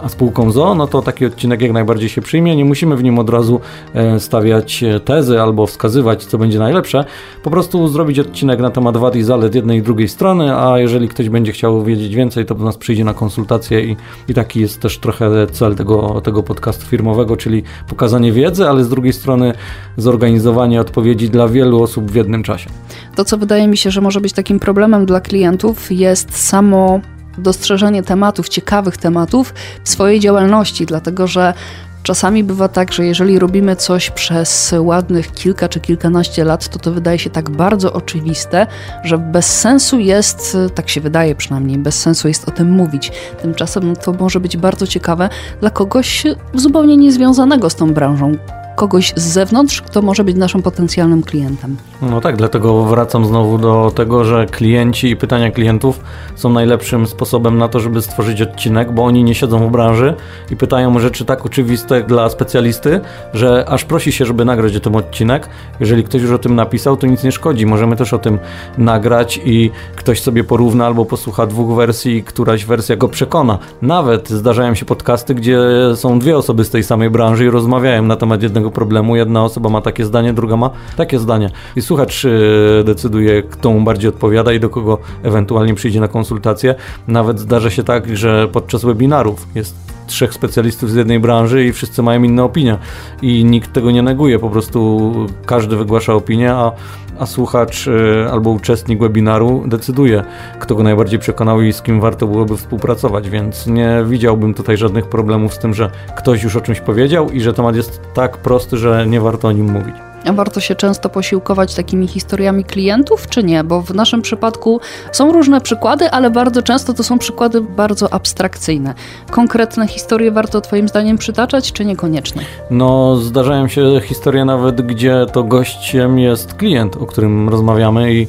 a 0.03 0.09
spółką 0.09 0.50
ZO, 0.50 0.75
no 0.75 0.87
to 0.87 1.03
taki 1.03 1.25
odcinek 1.32 1.62
jak 1.62 1.73
najbardziej 1.73 2.08
się 2.08 2.23
przyjmie. 2.23 2.56
Nie 2.56 2.64
musimy 2.64 2.96
w 2.96 3.02
nim 3.02 3.19
od 3.19 3.31
razu 3.31 3.61
e, 3.94 4.20
stawiać 4.20 4.82
e, 4.82 5.00
tezy 5.00 5.40
albo 5.40 5.67
wskazywać, 5.67 6.25
co 6.25 6.38
będzie 6.38 6.58
najlepsze. 6.58 7.05
Po 7.43 7.50
prostu 7.50 7.88
zrobić 7.88 8.19
odcinek 8.19 8.61
na 8.61 8.70
temat 8.70 8.96
wad 8.96 9.17
i 9.17 9.23
zalet 9.23 9.55
jednej 9.55 9.79
i 9.79 9.82
drugiej 9.82 10.08
strony, 10.08 10.56
a 10.56 10.79
jeżeli 10.79 11.08
ktoś 11.08 11.29
będzie 11.29 11.52
chciał 11.52 11.84
wiedzieć 11.84 12.14
więcej, 12.14 12.46
to 12.46 12.55
do 12.55 12.64
nas 12.64 12.76
przyjdzie 12.76 13.05
na 13.05 13.14
konsultację 13.14 13.84
i, 13.84 13.96
i 14.29 14.34
taki 14.34 14.61
jest 14.61 14.81
też 14.81 14.99
trochę 14.99 15.46
cel 15.46 15.75
tego, 15.75 16.20
tego 16.20 16.43
podcastu 16.43 16.87
firmowego, 16.87 17.37
czyli 17.37 17.62
pokazanie 17.88 18.32
wiedzy, 18.32 18.69
ale 18.69 18.85
z 18.85 18.88
drugiej 18.88 19.12
strony 19.12 19.52
zorganizowanie 19.96 20.81
odpowiedzi 20.81 21.31
dla 21.31 21.49
wielu 21.49 21.82
osób 21.82 22.11
w 22.11 22.14
jednym 22.14 22.43
czasie. 22.43 22.70
To, 23.17 23.25
co 23.25 23.38
wydaje 23.38 23.69
mi 23.69 23.76
się, 23.76 23.90
że 23.90 24.00
może 24.00 24.20
być 24.20 24.32
takim 24.32 24.61
problemem 24.61 25.06
dla 25.06 25.20
klientów, 25.20 25.93
jest 25.93 26.37
samo 26.37 27.00
dostrzeżenie 27.38 28.02
tematów, 28.02 28.49
ciekawych 28.49 28.96
tematów 28.96 29.55
w 29.84 29.88
swojej 29.88 30.21
działalności, 30.21 30.87
dlatego 30.87 31.26
że 31.26 31.54
Czasami 32.02 32.45
bywa 32.45 32.68
tak, 32.68 32.92
że 32.92 33.07
jeżeli 33.07 33.38
robimy 33.38 33.76
coś 33.76 34.11
przez 34.11 34.75
ładnych 34.78 35.33
kilka 35.33 35.68
czy 35.68 35.80
kilkanaście 35.80 36.45
lat, 36.45 36.68
to 36.68 36.78
to 36.78 36.92
wydaje 36.92 37.18
się 37.18 37.30
tak 37.30 37.50
bardzo 37.50 37.92
oczywiste, 37.92 38.66
że 39.04 39.18
bez 39.18 39.61
sensu 39.61 39.99
jest, 39.99 40.57
tak 40.75 40.88
się 40.88 41.00
wydaje 41.00 41.35
przynajmniej, 41.35 41.78
bez 41.78 42.00
sensu 42.00 42.28
jest 42.28 42.49
o 42.49 42.50
tym 42.50 42.71
mówić. 42.71 43.12
Tymczasem 43.42 43.97
to 43.97 44.12
może 44.12 44.40
być 44.40 44.57
bardzo 44.57 44.87
ciekawe 44.87 45.28
dla 45.61 45.71
kogoś 45.71 46.25
zupełnie 46.54 46.97
niezwiązanego 46.97 47.71
z 47.71 47.75
tą 47.75 47.95
branżą, 47.95 48.37
kogoś 48.83 49.12
z 49.17 49.23
zewnątrz, 49.23 49.83
kto 49.83 50.03
może 50.03 50.25
być 50.25 50.37
naszym 50.37 50.62
potencjalnym 50.62 51.23
klientem. 51.23 51.77
No 52.03 52.21
tak, 52.21 52.37
dlatego 52.37 52.85
wracam 52.85 53.27
znowu 53.27 53.59
do 53.59 53.93
tego, 53.95 54.25
że 54.25 54.47
klienci 54.47 55.11
i 55.11 55.17
pytania 55.17 55.51
klientów 55.51 56.01
są 56.35 56.51
najlepszym 56.51 57.07
sposobem 57.07 57.59
na 57.59 57.69
to, 57.69 57.81
żeby 57.81 58.03
stworzyć 58.03 58.43
odcinek, 58.43 58.93
bo 58.93 59.05
oni 59.05 59.25
nie 59.25 59.35
siedzą 59.35 59.69
w 59.69 59.71
branży 59.71 60.15
i 60.51 60.57
pytają 60.57 60.99
rzeczy 60.99 61.25
tak 61.25 61.47
oczywiste 61.47 62.03
dla 62.03 62.29
specjalisty, 62.29 63.01
że 63.35 63.65
aż 63.69 63.85
prosi 63.85 64.12
się, 64.12 64.25
żeby 64.25 64.45
nagrać 64.45 64.77
o 64.77 64.81
tym 64.81 64.97
odcinek. 64.97 65.49
Jeżeli 65.81 66.05
ktoś 66.05 66.23
już 66.23 66.31
o 66.31 66.39
tym 66.39 66.55
napisał, 66.55 66.97
to 66.97 67.07
nic 67.07 67.25
nie 67.25 67.33
szkodzi. 67.33 67.67
Możemy 67.67 67.97
też 67.97 68.12
o 68.12 68.19
tym 68.19 68.39
nagrać 68.79 69.41
i 69.45 69.71
ktoś 69.97 70.21
sobie 70.21 70.45
porówna 70.45 70.87
albo 70.87 71.05
posłucha 71.05 71.47
dwóch 71.47 71.77
wersji, 71.77 72.23
któraś 72.23 72.65
wersja 72.65 72.97
go 72.97 73.09
przekona. 73.09 73.59
Nawet 73.83 74.31
zdarzają 74.31 74.75
się 74.75 74.85
podcasty, 74.85 75.35
gdzie 75.35 75.59
są 75.95 76.19
dwie 76.19 76.37
osoby 76.37 76.65
z 76.65 76.71
tej 76.71 76.85
samej 76.85 77.11
branży 77.11 77.45
i 77.45 77.51
rozmawiają 77.51 78.03
na 78.03 78.17
temat 78.17 78.43
jednego 78.43 78.72
problemu. 78.73 79.17
Jedna 79.17 79.45
osoba 79.45 79.69
ma 79.69 79.81
takie 79.81 80.05
zdanie, 80.05 80.33
druga 80.33 80.57
ma 80.57 80.71
takie 80.97 81.19
zdanie. 81.19 81.50
I 81.76 81.83
słuchacz 81.83 82.25
e, 82.25 82.85
decyduje, 82.85 83.43
kto 83.43 83.73
mu 83.73 83.81
bardziej 83.81 84.09
odpowiada 84.09 84.52
i 84.52 84.61
do 84.61 84.71
kogo 84.71 84.99
ewentualnie 85.23 85.75
przyjdzie 85.75 86.00
na 86.00 86.09
konsultację. 86.09 86.75
Nawet 87.09 87.41
zdarza 87.41 87.71
się 87.71 87.83
tak, 87.83 88.17
że 88.17 88.49
podczas 88.49 88.85
webinarów 88.85 89.47
jest 89.55 89.93
trzech 90.07 90.35
specjalistów 90.35 90.91
z 90.91 90.95
jednej 90.95 91.21
branży 91.21 91.64
i 91.64 91.73
wszyscy 91.73 92.02
mają 92.02 92.23
inne 92.23 92.45
opinie 92.45 92.79
i 93.23 93.45
nikt 93.45 93.73
tego 93.73 93.91
nie 93.91 94.02
neguje, 94.02 94.38
po 94.38 94.50
prostu 94.50 95.12
każdy 95.47 95.76
wygłasza 95.76 96.14
opinię, 96.14 96.52
a, 96.52 96.73
a 97.19 97.26
słuchacz 97.26 97.87
y, 97.87 98.26
albo 98.31 98.50
uczestnik 98.50 99.00
webinaru 99.00 99.64
decyduje, 99.66 100.25
kto 100.61 100.75
go 100.75 100.83
najbardziej 100.83 101.19
przekonał 101.19 101.62
i 101.62 101.73
z 101.73 101.83
kim 101.83 102.00
warto 102.00 102.26
byłoby 102.26 102.57
współpracować, 102.57 103.31
więc 103.31 103.66
nie 103.66 104.04
widziałbym 104.07 104.54
tutaj 104.54 104.76
żadnych 104.76 105.09
problemów 105.09 105.54
z 105.54 105.59
tym, 105.59 105.75
że 105.75 105.90
ktoś 106.16 106.42
już 106.42 106.57
o 106.57 106.61
czymś 106.61 106.81
powiedział 106.81 107.31
i 107.31 107.40
że 107.40 107.54
temat 107.54 107.76
jest 107.76 108.00
tak 108.14 108.37
prosty, 108.37 108.76
że 108.76 109.07
nie 109.07 109.21
warto 109.21 109.49
o 109.49 109.52
nim 109.52 109.73
mówić. 109.73 110.12
Warto 110.26 110.61
się 110.61 110.75
często 110.75 111.09
posiłkować 111.09 111.75
takimi 111.75 112.09
historiami 112.09 112.64
klientów, 112.64 113.29
czy 113.29 113.43
nie? 113.43 113.64
Bo 113.64 113.83
w 113.83 113.95
naszym 113.95 114.23
przypadku 114.23 114.81
są 115.12 115.33
różne 115.33 115.61
przykłady, 115.61 116.11
ale 116.11 116.31
bardzo 116.31 116.62
często 116.62 116.95
to 116.95 117.02
są 117.02 117.19
przykłady 117.19 117.61
bardzo 117.61 118.12
abstrakcyjne. 118.12 118.95
Konkretne 119.31 119.88
historie 119.88 120.31
warto 120.31 120.61
Twoim 120.61 120.88
zdaniem 120.88 121.19
przytaczać, 121.19 121.73
czy 121.73 121.85
niekoniecznie? 121.85 122.43
No, 122.71 123.17
zdarzają 123.17 123.69
się 123.69 124.00
historie 124.05 124.45
nawet, 124.45 124.83
gdzie 124.83 125.26
to 125.33 125.45
gościem 125.45 126.19
jest 126.19 126.55
klient, 126.55 126.97
o 126.97 127.07
którym 127.07 127.49
rozmawiamy 127.49 128.14
i 128.14 128.26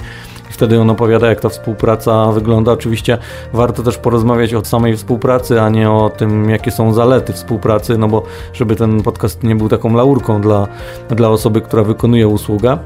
wtedy 0.64 0.80
on 0.82 0.90
opowiada, 0.90 1.28
jak 1.28 1.40
ta 1.40 1.50
współpraca 1.50 2.32
wygląda. 2.32 2.72
Oczywiście 2.72 3.18
warto 3.54 3.84
też 3.84 3.98
porozmawiać 3.98 4.54
o 4.54 4.66
samej 4.66 4.98
współpracy, 4.98 5.62
a 5.62 5.70
nie 5.70 5.92
o 5.92 6.10
tym, 6.10 6.50
jakie 6.50 6.72
są 6.72 6.94
zalety 6.94 7.34
współpracy, 7.34 7.98
no 7.98 8.08
bo 8.08 8.24
żeby 8.54 8.76
ten 8.76 9.02
podcast 9.02 9.44
nie 9.44 9.56
był 9.56 9.70
taką 9.70 9.96
laurką 9.96 10.42
dla, 10.42 10.68
dla 11.10 11.30
osoby, 11.30 11.62
która 11.62 11.84
wykonuje 11.84 12.28
usługę. 12.28 12.78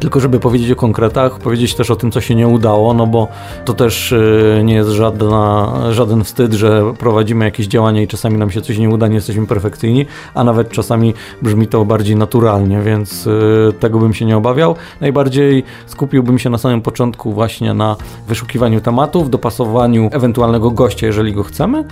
Tylko 0.00 0.20
żeby 0.20 0.40
powiedzieć 0.40 0.70
o 0.70 0.76
konkretach, 0.76 1.38
powiedzieć 1.38 1.74
też 1.74 1.90
o 1.90 1.96
tym, 1.96 2.10
co 2.10 2.20
się 2.20 2.34
nie 2.34 2.48
udało, 2.48 2.94
no 2.94 3.06
bo 3.06 3.28
to 3.64 3.74
też 3.74 4.12
y, 4.12 4.62
nie 4.64 4.74
jest 4.74 4.90
żadna, 4.90 5.72
żaden 5.90 6.24
wstyd, 6.24 6.52
że 6.52 6.82
prowadzimy 6.98 7.44
jakieś 7.44 7.66
działania 7.66 8.02
i 8.02 8.08
czasami 8.08 8.38
nam 8.38 8.50
się 8.50 8.62
coś 8.62 8.78
nie 8.78 8.88
uda, 8.88 9.08
nie 9.08 9.14
jesteśmy 9.14 9.46
perfekcyjni, 9.46 10.06
a 10.34 10.44
nawet 10.44 10.68
czasami 10.70 11.14
brzmi 11.42 11.66
to 11.66 11.84
bardziej 11.84 12.16
naturalnie, 12.16 12.80
więc 12.80 13.26
y, 13.26 13.72
tego 13.80 13.98
bym 13.98 14.14
się 14.14 14.24
nie 14.24 14.36
obawiał. 14.36 14.74
Najbardziej 15.00 15.64
skupiłbym 15.86 16.38
się 16.38 16.50
na 16.50 16.58
samym 16.58 16.82
początku 16.82 17.32
właśnie 17.32 17.74
na 17.74 17.96
wyszukiwaniu 18.28 18.80
tematów, 18.80 19.30
dopasowaniu 19.30 20.08
ewentualnego 20.12 20.70
gościa, 20.70 21.06
jeżeli 21.06 21.32
go 21.32 21.42
chcemy, 21.42 21.84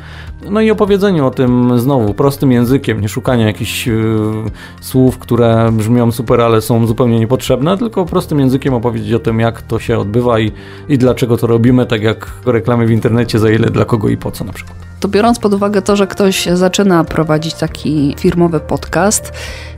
no 0.51 0.61
i 0.61 0.71
opowiedzeniu 0.71 1.27
o 1.27 1.31
tym 1.31 1.79
znowu 1.79 2.15
prostym 2.15 2.53
językiem, 2.53 3.01
nie 3.01 3.09
szukania 3.09 3.47
jakichś 3.47 3.89
y, 3.89 3.93
słów, 4.81 5.19
które 5.19 5.71
brzmią 5.73 6.13
super, 6.13 6.41
ale 6.41 6.61
są 6.61 6.87
zupełnie 6.87 7.21
niepotrzebne, 7.21 7.79
tylko 7.79 7.92
tylko 7.93 8.07
prostym 8.07 8.41
językiem 8.41 8.75
opowiedzieć 8.75 9.13
o 9.13 9.19
tym, 9.19 9.41
jak 9.41 9.63
to 9.63 9.79
się 9.79 9.99
odbywa 9.99 10.41
i, 10.41 10.53
i 10.89 10.99
dlaczego 10.99 11.37
to 11.37 11.47
robimy, 11.47 11.87
tak 11.87 12.03
jak 12.03 12.31
reklamy 12.47 12.87
w 12.87 12.91
internecie, 12.91 13.39
za 13.39 13.51
ile, 13.51 13.71
dla 13.71 13.85
kogo 13.85 14.09
i 14.09 14.17
po 14.17 14.31
co 14.31 14.45
na 14.45 14.53
przykład. 14.53 14.77
To 15.01 15.09
biorąc 15.09 15.39
pod 15.39 15.55
uwagę 15.55 15.83
to, 15.83 15.97
że 15.97 16.07
ktoś 16.07 16.47
zaczyna 16.53 17.05
prowadzić 17.05 17.55
taki 17.55 18.15
firmowy 18.19 18.61
podcast 18.61 19.33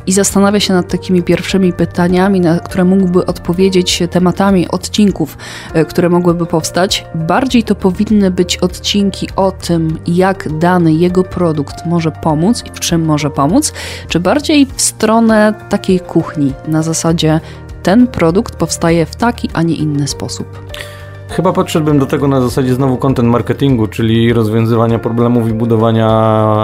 i 0.07 0.13
zastanawia 0.13 0.61
się 0.61 0.75
nad 0.75 0.89
takimi 0.89 1.23
pierwszymi 1.23 1.73
pytaniami, 1.73 2.41
na 2.41 2.61
które 2.61 2.85
mógłby 2.85 3.27
odpowiedzieć 3.27 4.03
tematami 4.11 4.69
odcinków, 4.69 5.39
e, 5.75 5.85
które 5.85 6.09
mogłyby 6.09 6.47
powstać, 6.47 7.07
bardziej 7.15 7.63
to 7.63 7.75
powinny 7.75 8.31
być 8.31 8.57
odcinki 8.57 9.29
o 9.37 9.53
tym, 9.53 9.99
jak 10.07 10.59
dany 10.59 10.93
jego 10.93 11.23
produkt 11.23 11.87
może 11.87 12.11
pomóc 12.11 12.65
i 12.67 12.71
w 12.71 12.81
czym 12.81 13.05
może 13.05 13.31
pomóc, 13.31 13.73
czy 14.09 14.21
bardziej 14.21 14.67
w 14.67 14.83
stronę 14.83 15.55
takiej 15.69 16.01
kuchni 16.01 16.53
na 16.69 16.83
zasadzie 16.83 17.41
ten 17.85 18.07
produkt 18.07 18.57
powstaje 18.57 19.07
w 19.07 19.17
taki, 19.17 19.51
a 19.53 19.63
nie 19.63 19.75
inny 19.75 20.09
sposób. 20.09 20.47
Chyba 21.29 21.53
podszedłbym 21.53 21.99
do 21.99 22.07
tego 22.07 22.29
na 22.29 22.41
zasadzie 22.41 22.75
znowu 22.75 22.97
content 22.97 23.29
marketingu, 23.29 23.87
czyli 23.87 24.33
rozwiązywania 24.33 24.99
problemów 24.99 25.49
i 25.49 25.53
budowania 25.53 26.09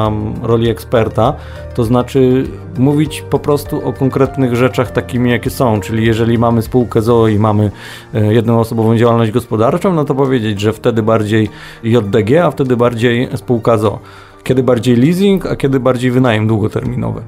mm, 0.09 0.35
roli 0.43 0.69
eksperta. 0.69 1.35
To 1.75 1.85
znaczy 1.85 2.45
mówić 2.79 3.25
po 3.31 3.39
prostu 3.39 3.89
o 3.89 3.93
konkretnych 3.93 4.57
rzeczach 4.57 4.91
takimi, 4.91 5.31
jakie 5.31 5.51
są. 5.51 5.81
Czyli 5.81 6.07
jeżeli 6.07 6.39
mamy 6.39 6.63
spółkę 6.63 7.03
ZOO 7.03 7.29
i 7.29 7.39
mamy 7.39 7.71
e, 8.15 8.35
jedną 8.35 8.61
osobową 8.61 8.97
działalność 8.97 9.31
gospodarczą, 9.31 9.93
no 9.93 10.05
to 10.05 10.15
powiedzieć, 10.15 10.61
że 10.61 10.73
wtedy 10.73 11.03
bardziej 11.03 11.49
JDG, 11.83 12.45
a 12.45 12.51
wtedy 12.51 12.77
bardziej 12.77 13.29
spółka 13.37 13.79
ZOO. 13.79 13.99
Kiedy 14.43 14.63
bardziej 14.63 14.97
leasing, 14.97 15.47
a 15.47 15.57
kiedy 15.57 15.81
bardziej 15.81 16.11
wynajem 16.11 16.47
długoterminowy. 16.47 17.23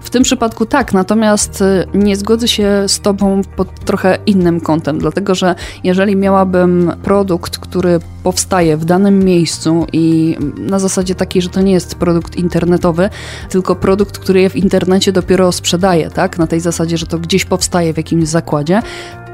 W 0.00 0.10
tym 0.10 0.22
przypadku 0.22 0.66
tak, 0.66 0.92
natomiast 0.92 1.62
y, 1.62 1.86
nie 1.94 2.16
zgodzę 2.16 2.48
się 2.48 2.84
z 2.86 3.00
Tobą 3.00 3.40
pod 3.56 3.80
trochę 3.80 4.18
innym 4.26 4.60
kątem, 4.60 4.98
dlatego 4.98 5.34
że 5.34 5.54
jeżeli 5.84 6.16
miałabym 6.16 6.92
produkt, 7.02 7.58
który 7.58 7.98
powstaje 8.22 8.76
w 8.76 8.84
danym 8.84 9.24
miejscu 9.24 9.86
i 9.92 10.36
na 10.58 10.78
zasadzie 10.78 11.14
takiej, 11.14 11.42
że 11.42 11.48
to 11.48 11.60
nie 11.60 11.72
jest 11.72 11.94
produkt 11.94 12.36
internetowy, 12.36 13.10
tylko 13.50 13.76
produkt, 13.76 14.18
który 14.18 14.40
je 14.40 14.50
w 14.50 14.56
internecie 14.56 15.12
dopiero 15.12 15.52
sprzedaje, 15.52 16.10
tak? 16.10 16.38
Na 16.38 16.46
tej 16.46 16.60
zasadzie, 16.60 16.98
że 16.98 17.06
to 17.06 17.18
gdzieś 17.18 17.44
powstaje 17.44 17.94
w 17.94 17.96
jakimś 17.96 18.28
zakładzie, 18.28 18.82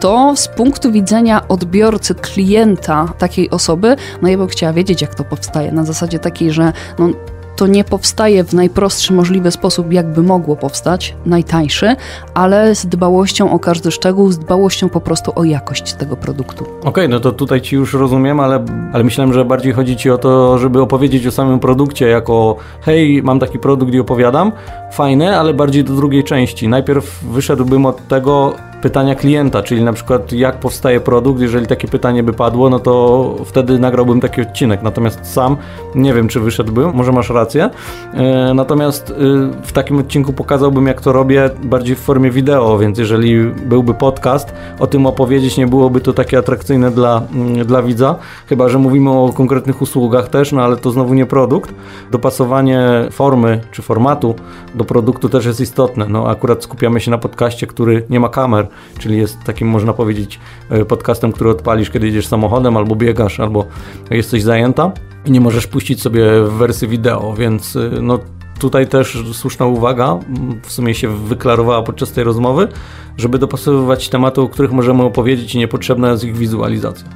to 0.02 0.36
z 0.36 0.48
punktu 0.48 0.92
widzenia 0.92 1.48
odbiorcy, 1.48 2.14
klienta 2.14 3.08
takiej 3.18 3.50
osoby, 3.50 3.96
no 4.22 4.28
ja 4.28 4.38
bym 4.38 4.48
chciała 4.48 4.72
wiedzieć, 4.72 5.02
jak 5.02 5.14
to 5.14 5.24
powstaje. 5.24 5.72
Na 5.72 5.84
zasadzie 5.84 6.18
takiej, 6.18 6.52
że 6.52 6.72
no, 6.98 7.08
to 7.56 7.66
nie 7.66 7.84
powstaje 7.84 8.44
w 8.44 8.54
najprostszy 8.54 9.12
możliwy 9.12 9.50
sposób, 9.50 9.92
jakby 9.92 10.22
mogło 10.22 10.56
powstać, 10.56 11.14
najtańszy, 11.26 11.96
ale 12.34 12.74
z 12.74 12.86
dbałością 12.86 13.52
o 13.52 13.58
każdy 13.58 13.90
szczegół, 13.90 14.32
z 14.32 14.38
dbałością 14.38 14.88
po 14.88 15.00
prostu 15.00 15.32
o 15.34 15.44
jakość 15.44 15.92
tego 15.92 16.16
produktu. 16.16 16.64
Okej, 16.64 16.88
okay, 16.88 17.08
no 17.08 17.20
to 17.20 17.32
tutaj 17.32 17.60
Ci 17.60 17.76
już 17.76 17.94
rozumiem, 17.94 18.40
ale, 18.40 18.64
ale 18.92 19.04
myślałem, 19.04 19.32
że 19.32 19.44
bardziej 19.44 19.72
chodzi 19.72 19.96
Ci 19.96 20.10
o 20.10 20.18
to, 20.18 20.58
żeby 20.58 20.80
opowiedzieć 20.80 21.26
o 21.26 21.30
samym 21.30 21.60
produkcie, 21.60 22.08
jako 22.08 22.56
hej, 22.80 23.22
mam 23.22 23.38
taki 23.38 23.58
produkt 23.58 23.94
i 23.94 24.00
opowiadam, 24.00 24.52
fajne, 24.92 25.38
ale 25.38 25.54
bardziej 25.54 25.84
do 25.84 25.94
drugiej 25.94 26.24
części. 26.24 26.68
Najpierw 26.68 27.24
wyszedłbym 27.24 27.86
od 27.86 28.08
tego, 28.08 28.54
pytania 28.82 29.14
klienta, 29.14 29.62
czyli 29.62 29.84
na 29.84 29.92
przykład 29.92 30.32
jak 30.32 30.60
powstaje 30.60 31.00
produkt, 31.00 31.40
jeżeli 31.40 31.66
takie 31.66 31.88
pytanie 31.88 32.22
by 32.22 32.32
padło, 32.32 32.70
no 32.70 32.78
to 32.78 33.34
wtedy 33.44 33.78
nagrałbym 33.78 34.20
taki 34.20 34.40
odcinek, 34.40 34.82
natomiast 34.82 35.32
sam 35.32 35.56
nie 35.94 36.14
wiem, 36.14 36.28
czy 36.28 36.40
wyszedłbym, 36.40 36.92
może 36.94 37.12
masz 37.12 37.30
rację, 37.30 37.70
e, 38.14 38.54
natomiast 38.54 39.10
y, 39.10 39.14
w 39.62 39.72
takim 39.72 39.98
odcinku 39.98 40.32
pokazałbym, 40.32 40.86
jak 40.86 41.00
to 41.00 41.12
robię 41.12 41.50
bardziej 41.62 41.96
w 41.96 41.98
formie 41.98 42.30
wideo, 42.30 42.78
więc 42.78 42.98
jeżeli 42.98 43.44
byłby 43.44 43.94
podcast, 43.94 44.52
o 44.78 44.86
tym 44.86 45.06
opowiedzieć 45.06 45.56
nie 45.56 45.66
byłoby 45.66 46.00
to 46.00 46.12
takie 46.12 46.38
atrakcyjne 46.38 46.90
dla, 46.90 47.22
mm, 47.34 47.66
dla 47.66 47.82
widza, 47.82 48.16
chyba, 48.46 48.68
że 48.68 48.78
mówimy 48.78 49.10
o 49.10 49.32
konkretnych 49.32 49.82
usługach 49.82 50.28
też, 50.28 50.52
no 50.52 50.62
ale 50.62 50.76
to 50.76 50.90
znowu 50.90 51.14
nie 51.14 51.26
produkt. 51.26 51.74
Dopasowanie 52.10 52.80
formy 53.10 53.60
czy 53.70 53.82
formatu 53.82 54.34
do 54.74 54.84
produktu 54.84 55.28
też 55.28 55.46
jest 55.46 55.60
istotne, 55.60 56.06
no 56.08 56.28
akurat 56.28 56.64
skupiamy 56.64 57.00
się 57.00 57.10
na 57.10 57.18
podcaście, 57.18 57.66
który 57.66 58.06
nie 58.10 58.20
ma 58.20 58.28
kamer, 58.28 58.66
czyli 58.98 59.18
jest 59.18 59.38
takim, 59.44 59.68
można 59.68 59.92
powiedzieć, 59.92 60.40
e, 60.70 60.84
podcastem, 60.84 61.32
który 61.32 61.50
odpalisz, 61.50 61.90
kiedy 61.90 62.06
jedziesz 62.06 62.26
samochodem, 62.26 62.76
albo 62.76 62.96
biegasz, 62.96 63.40
albo 63.40 63.66
jesteś 64.10 64.42
zajęta 64.42 64.92
i 65.26 65.30
nie 65.30 65.40
możesz 65.40 65.66
puścić 65.66 66.02
sobie 66.02 66.24
w 66.42 66.52
wersji 66.52 66.88
wideo, 66.88 67.34
więc 67.34 67.76
e, 67.76 67.90
no 68.02 68.18
tutaj 68.58 68.86
też 68.86 69.18
słuszna 69.32 69.66
uwaga, 69.66 70.18
w 70.62 70.72
sumie 70.72 70.94
się 70.94 71.08
wyklarowała 71.08 71.82
podczas 71.82 72.12
tej 72.12 72.24
rozmowy, 72.24 72.68
żeby 73.16 73.38
dopasowywać 73.38 74.08
tematy, 74.08 74.40
o 74.40 74.48
których 74.48 74.72
możemy 74.72 75.02
opowiedzieć 75.02 75.54
i 75.54 75.58
niepotrzebna 75.58 76.10
jest 76.10 76.24
ich 76.24 76.36
wizualizacja. 76.36 77.08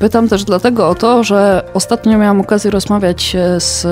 Pytam 0.00 0.28
też 0.28 0.44
dlatego 0.44 0.88
o 0.88 0.94
to, 0.94 1.24
że 1.24 1.62
ostatnio 1.74 2.18
miałam 2.18 2.40
okazję 2.40 2.70
rozmawiać 2.70 3.36
z 3.58 3.86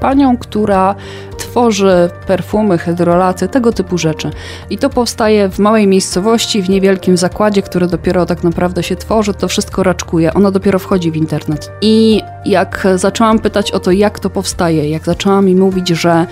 panią, 0.00 0.36
która 0.36 0.94
tworzy 1.38 2.10
perfumy, 2.26 2.78
hydrolaty, 2.78 3.48
tego 3.48 3.72
typu 3.72 3.98
rzeczy. 3.98 4.30
I 4.70 4.78
to 4.78 4.90
powstaje 4.90 5.48
w 5.48 5.58
małej 5.58 5.86
miejscowości, 5.86 6.62
w 6.62 6.70
niewielkim 6.70 7.16
zakładzie, 7.16 7.62
który 7.62 7.86
dopiero 7.86 8.26
tak 8.26 8.44
naprawdę 8.44 8.82
się 8.82 8.96
tworzy, 8.96 9.34
to 9.34 9.48
wszystko 9.48 9.82
raczkuje. 9.82 10.34
Ono 10.34 10.50
dopiero 10.50 10.78
wchodzi 10.78 11.10
w 11.10 11.16
internet. 11.16 11.72
I 11.80 12.22
jak 12.44 12.86
zaczęłam 12.96 13.38
pytać 13.38 13.72
o 13.72 13.80
to, 13.80 13.90
jak 13.90 14.18
to 14.18 14.30
powstaje, 14.30 14.90
jak 14.90 15.04
zaczęłam 15.04 15.46
mi 15.46 15.54
mówić, 15.54 15.88
że 15.88 16.26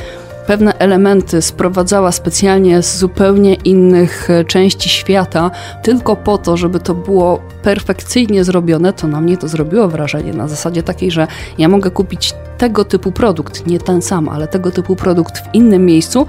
pewne 0.47 0.79
elementy 0.79 1.43
sprowadzała 1.43 2.13
specjalnie 2.13 2.83
z 2.83 2.99
zupełnie 2.99 3.55
innych 3.55 4.31
e, 4.31 4.45
części 4.45 4.89
świata, 4.89 5.51
tylko 5.83 6.17
po 6.17 6.39
to, 6.39 6.57
żeby 6.57 6.81
to 6.81 6.95
było 6.95 7.41
perfekcyjnie 7.63 8.45
zrobione, 8.45 8.93
to 8.93 9.07
na 9.07 9.21
mnie 9.21 9.37
to 9.37 9.49
zrobiło 9.49 9.89
wrażenie 9.89 10.33
na 10.33 10.49
zasadzie 10.49 10.83
takiej, 10.83 11.11
że 11.11 11.27
ja 11.59 11.69
mogę 11.69 11.91
kupić 11.91 12.35
tego 12.59 12.85
typu 12.85 13.13
produkt, 13.13 13.67
nie 13.67 13.79
ten 13.79 14.03
sam, 14.03 14.29
ale 14.29 14.49
tego 14.49 14.71
typu 14.71 14.97
produkt 14.97 15.39
w 15.39 15.55
innym 15.55 15.87
miejscu, 15.87 16.27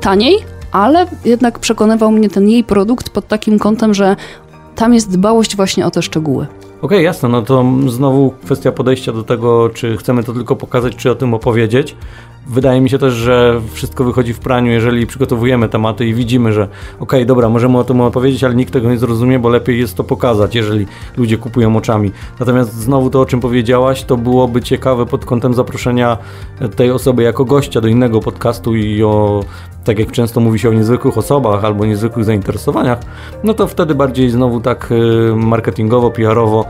taniej, 0.00 0.38
ale 0.72 1.06
jednak 1.24 1.58
przekonywał 1.58 2.10
mnie 2.10 2.30
ten 2.30 2.48
jej 2.48 2.64
produkt 2.64 3.10
pod 3.10 3.28
takim 3.28 3.58
kątem, 3.58 3.94
że 3.94 4.16
tam 4.74 4.94
jest 4.94 5.10
dbałość 5.10 5.56
właśnie 5.56 5.86
o 5.86 5.90
te 5.90 6.02
szczegóły. 6.02 6.46
Okej, 6.78 6.98
okay, 6.98 7.02
jasne, 7.02 7.28
no 7.28 7.42
to 7.42 7.64
znowu 7.86 8.30
kwestia 8.44 8.72
podejścia 8.72 9.12
do 9.12 9.22
tego, 9.22 9.68
czy 9.68 9.96
chcemy 9.96 10.24
to 10.24 10.32
tylko 10.32 10.56
pokazać, 10.56 10.96
czy 10.96 11.10
o 11.10 11.14
tym 11.14 11.34
opowiedzieć. 11.34 11.96
Wydaje 12.48 12.80
mi 12.80 12.90
się 12.90 12.98
też, 12.98 13.14
że 13.14 13.60
wszystko 13.72 14.04
wychodzi 14.04 14.34
w 14.34 14.38
praniu, 14.38 14.72
jeżeli 14.72 15.06
przygotowujemy 15.06 15.68
tematy 15.68 16.06
i 16.06 16.14
widzimy, 16.14 16.52
że 16.52 16.62
okej, 16.62 16.74
okay, 16.98 17.24
dobra, 17.24 17.48
możemy 17.48 17.78
o 17.78 17.84
tym 17.84 18.00
opowiedzieć, 18.00 18.44
ale 18.44 18.54
nikt 18.54 18.72
tego 18.72 18.90
nie 18.90 18.98
zrozumie, 18.98 19.38
bo 19.38 19.48
lepiej 19.48 19.80
jest 19.80 19.96
to 19.96 20.04
pokazać, 20.04 20.54
jeżeli 20.54 20.86
ludzie 21.16 21.38
kupują 21.38 21.76
oczami. 21.76 22.12
Natomiast 22.40 22.74
znowu 22.74 23.10
to, 23.10 23.20
o 23.20 23.26
czym 23.26 23.40
powiedziałaś, 23.40 24.04
to 24.04 24.16
byłoby 24.16 24.62
ciekawe 24.62 25.06
pod 25.06 25.24
kątem 25.24 25.54
zaproszenia 25.54 26.18
tej 26.76 26.90
osoby 26.90 27.22
jako 27.22 27.44
gościa 27.44 27.80
do 27.80 27.88
innego 27.88 28.20
podcastu 28.20 28.76
i 28.76 29.02
o 29.02 29.44
tak 29.84 29.98
jak 29.98 30.12
często 30.12 30.40
mówi 30.40 30.58
się 30.58 30.68
o 30.68 30.72
niezwykłych 30.72 31.18
osobach 31.18 31.64
albo 31.64 31.86
niezwykłych 31.86 32.24
zainteresowaniach, 32.24 32.98
no 33.44 33.54
to 33.54 33.66
wtedy 33.66 33.94
bardziej 33.94 34.30
znowu 34.30 34.60
tak 34.60 34.92
y, 34.92 35.34
marketingowo, 35.36 36.10
PR-owo 36.10 36.64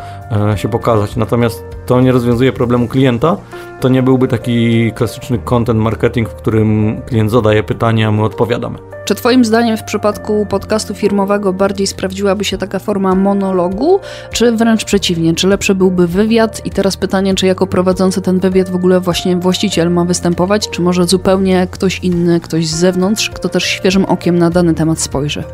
e, 0.52 0.58
się 0.58 0.68
pokazać. 0.68 1.16
Natomiast 1.16 1.77
to 1.88 2.00
nie 2.00 2.12
rozwiązuje 2.12 2.52
problemu 2.52 2.88
klienta. 2.88 3.36
To 3.80 3.88
nie 3.88 4.02
byłby 4.02 4.28
taki 4.28 4.92
klasyczny 4.92 5.38
content 5.38 5.80
marketing, 5.80 6.28
w 6.28 6.34
którym 6.34 7.00
klient 7.06 7.30
zadaje 7.30 7.62
pytania, 7.62 8.08
a 8.08 8.12
my 8.12 8.22
odpowiadamy. 8.24 8.78
Czy 9.04 9.14
Twoim 9.14 9.44
zdaniem 9.44 9.76
w 9.76 9.84
przypadku 9.84 10.46
podcastu 10.46 10.94
firmowego 10.94 11.52
bardziej 11.52 11.86
sprawdziłaby 11.86 12.44
się 12.44 12.58
taka 12.58 12.78
forma 12.78 13.14
monologu, 13.14 14.00
czy 14.32 14.52
wręcz 14.52 14.84
przeciwnie? 14.84 15.34
Czy 15.34 15.48
lepszy 15.48 15.74
byłby 15.74 16.06
wywiad? 16.06 16.66
I 16.66 16.70
teraz 16.70 16.96
pytanie, 16.96 17.34
czy 17.34 17.46
jako 17.46 17.66
prowadzący 17.66 18.22
ten 18.22 18.40
wywiad 18.40 18.70
w 18.70 18.74
ogóle 18.74 19.00
właśnie 19.00 19.36
właściciel 19.36 19.90
ma 19.90 20.04
występować, 20.04 20.70
czy 20.70 20.82
może 20.82 21.04
zupełnie 21.04 21.66
ktoś 21.70 21.98
inny, 21.98 22.40
ktoś 22.40 22.66
z 22.66 22.76
zewnątrz, 22.76 23.30
kto 23.30 23.48
też 23.48 23.64
świeżym 23.64 24.04
okiem 24.04 24.38
na 24.38 24.50
dany 24.50 24.74
temat 24.74 25.00
spojrzy? 25.00 25.44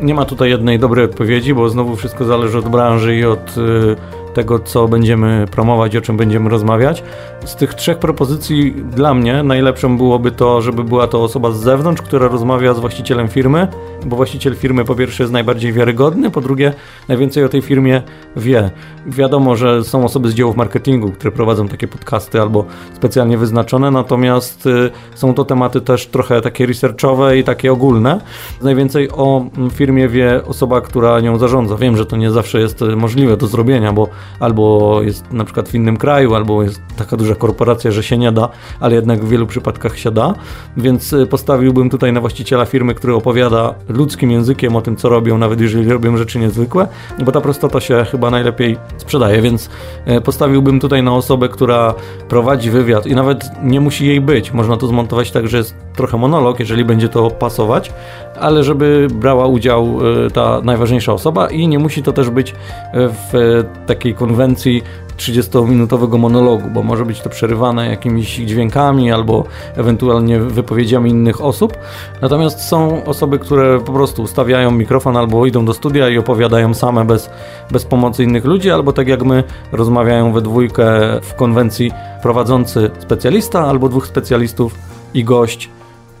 Nie 0.00 0.14
ma 0.14 0.24
tutaj 0.24 0.50
jednej 0.50 0.78
dobrej 0.78 1.04
odpowiedzi, 1.04 1.54
bo 1.54 1.68
znowu 1.68 1.96
wszystko 1.96 2.24
zależy 2.24 2.58
od 2.58 2.68
branży 2.68 3.16
i 3.16 3.24
od. 3.24 3.56
Yy 3.56 4.17
tego, 4.38 4.58
co 4.58 4.88
będziemy 4.88 5.46
promować, 5.50 5.96
o 5.96 6.00
czym 6.00 6.16
będziemy 6.16 6.50
rozmawiać. 6.50 7.02
Z 7.44 7.56
tych 7.56 7.74
trzech 7.74 7.98
propozycji 7.98 8.72
dla 8.72 9.14
mnie 9.14 9.42
najlepszą 9.42 9.96
byłoby 9.96 10.30
to, 10.30 10.62
żeby 10.62 10.84
była 10.84 11.06
to 11.06 11.22
osoba 11.22 11.50
z 11.50 11.60
zewnątrz, 11.60 12.02
która 12.02 12.28
rozmawia 12.28 12.74
z 12.74 12.78
właścicielem 12.78 13.28
firmy, 13.28 13.68
bo 14.06 14.16
właściciel 14.16 14.56
firmy 14.56 14.84
po 14.84 14.94
pierwsze 14.94 15.22
jest 15.22 15.32
najbardziej 15.32 15.72
wiarygodny, 15.72 16.30
po 16.30 16.40
drugie 16.40 16.72
najwięcej 17.08 17.44
o 17.44 17.48
tej 17.48 17.62
firmie 17.62 18.02
wie. 18.36 18.70
Wiadomo, 19.06 19.56
że 19.56 19.84
są 19.84 20.04
osoby 20.04 20.30
z 20.30 20.34
działów 20.34 20.56
marketingu, 20.56 21.10
które 21.10 21.32
prowadzą 21.32 21.68
takie 21.68 21.88
podcasty 21.88 22.40
albo 22.40 22.64
specjalnie 22.94 23.38
wyznaczone, 23.38 23.90
natomiast 23.90 24.66
y, 24.66 24.90
są 25.14 25.34
to 25.34 25.44
tematy 25.44 25.80
też 25.80 26.06
trochę 26.06 26.40
takie 26.40 26.66
researchowe 26.66 27.38
i 27.38 27.44
takie 27.44 27.72
ogólne. 27.72 28.20
Najwięcej 28.62 29.10
o 29.10 29.44
firmie 29.72 30.08
wie 30.08 30.44
osoba, 30.46 30.80
która 30.80 31.20
nią 31.20 31.38
zarządza. 31.38 31.76
Wiem, 31.76 31.96
że 31.96 32.06
to 32.06 32.16
nie 32.16 32.30
zawsze 32.30 32.60
jest 32.60 32.80
możliwe 32.96 33.36
do 33.36 33.46
zrobienia, 33.46 33.92
bo 33.92 34.08
albo 34.40 34.98
jest 35.02 35.32
na 35.32 35.44
przykład 35.44 35.68
w 35.68 35.74
innym 35.74 35.96
kraju, 35.96 36.34
albo 36.34 36.62
jest 36.62 36.80
taka 36.96 37.16
duża 37.16 37.34
korporacja, 37.34 37.90
że 37.90 38.02
się 38.02 38.18
nie 38.18 38.32
da, 38.32 38.48
ale 38.80 38.94
jednak 38.94 39.24
w 39.24 39.28
wielu 39.28 39.46
przypadkach 39.46 39.98
się 39.98 40.10
da, 40.10 40.34
więc 40.76 41.12
y, 41.12 41.26
postawiłbym 41.26 41.90
tutaj 41.90 42.12
na 42.12 42.20
właściciela 42.20 42.64
firmy, 42.64 42.94
który 42.94 43.14
opowiada 43.14 43.74
ludzkim 43.88 44.30
językiem 44.30 44.76
o 44.76 44.80
tym, 44.80 44.96
co 44.96 45.08
robią, 45.08 45.38
nawet 45.38 45.60
jeżeli 45.60 45.88
robią 45.88 46.16
rzeczy 46.16 46.38
niezwykłe, 46.38 46.88
bo 47.24 47.32
ta 47.32 47.40
prostota 47.40 47.80
się 47.80 48.04
chyba 48.10 48.30
najlepiej 48.30 48.76
sprzedaje, 48.96 49.42
więc 49.42 49.70
y, 50.08 50.20
postawiłbym 50.20 50.80
tutaj 50.80 51.02
na 51.02 51.14
osobę, 51.14 51.48
która 51.48 51.94
prowadzi 52.28 52.70
wywiad 52.70 53.06
i 53.06 53.14
nawet 53.14 53.50
nie 53.62 53.80
musi 53.80 54.06
jej 54.06 54.20
być, 54.20 54.52
można 54.52 54.76
to 54.76 54.86
zmontować 54.86 55.30
tak, 55.30 55.48
że 55.48 55.56
jest 55.56 55.74
trochę 55.96 56.16
monolog, 56.16 56.60
jeżeli 56.60 56.84
będzie 56.84 57.08
to 57.08 57.30
pasować, 57.30 57.92
ale 58.40 58.64
żeby 58.64 59.08
brała 59.14 59.46
udział 59.46 59.98
y, 60.26 60.30
ta 60.30 60.60
najważniejsza 60.60 61.12
osoba 61.12 61.50
i 61.50 61.68
nie 61.68 61.78
musi 61.78 62.02
to 62.02 62.12
też 62.12 62.30
być 62.30 62.54
w 62.94 63.64
takiej 63.86 64.14
konwencji 64.14 64.82
30-minutowego 65.18 66.18
monologu, 66.18 66.70
bo 66.70 66.82
może 66.82 67.04
być 67.04 67.20
to 67.20 67.30
przerywane 67.30 67.88
jakimiś 67.90 68.36
dźwiękami 68.36 69.12
albo 69.12 69.44
ewentualnie 69.76 70.40
wypowiedziami 70.40 71.10
innych 71.10 71.44
osób. 71.44 71.76
Natomiast 72.22 72.60
są 72.60 73.04
osoby, 73.04 73.38
które 73.38 73.80
po 73.80 73.92
prostu 73.92 74.22
ustawiają 74.22 74.70
mikrofon 74.70 75.16
albo 75.16 75.46
idą 75.46 75.64
do 75.64 75.74
studia 75.74 76.08
i 76.08 76.18
opowiadają 76.18 76.74
same 76.74 77.04
bez, 77.04 77.30
bez 77.70 77.84
pomocy 77.84 78.24
innych 78.24 78.44
ludzi, 78.44 78.70
albo 78.70 78.92
tak 78.92 79.08
jak 79.08 79.22
my 79.22 79.44
rozmawiają 79.72 80.32
we 80.32 80.40
dwójkę 80.40 80.84
w 81.22 81.34
konwencji 81.34 81.90
prowadzący 82.22 82.90
specjalista 82.98 83.60
albo 83.66 83.88
dwóch 83.88 84.06
specjalistów 84.06 84.74
i 85.14 85.24
gość 85.24 85.70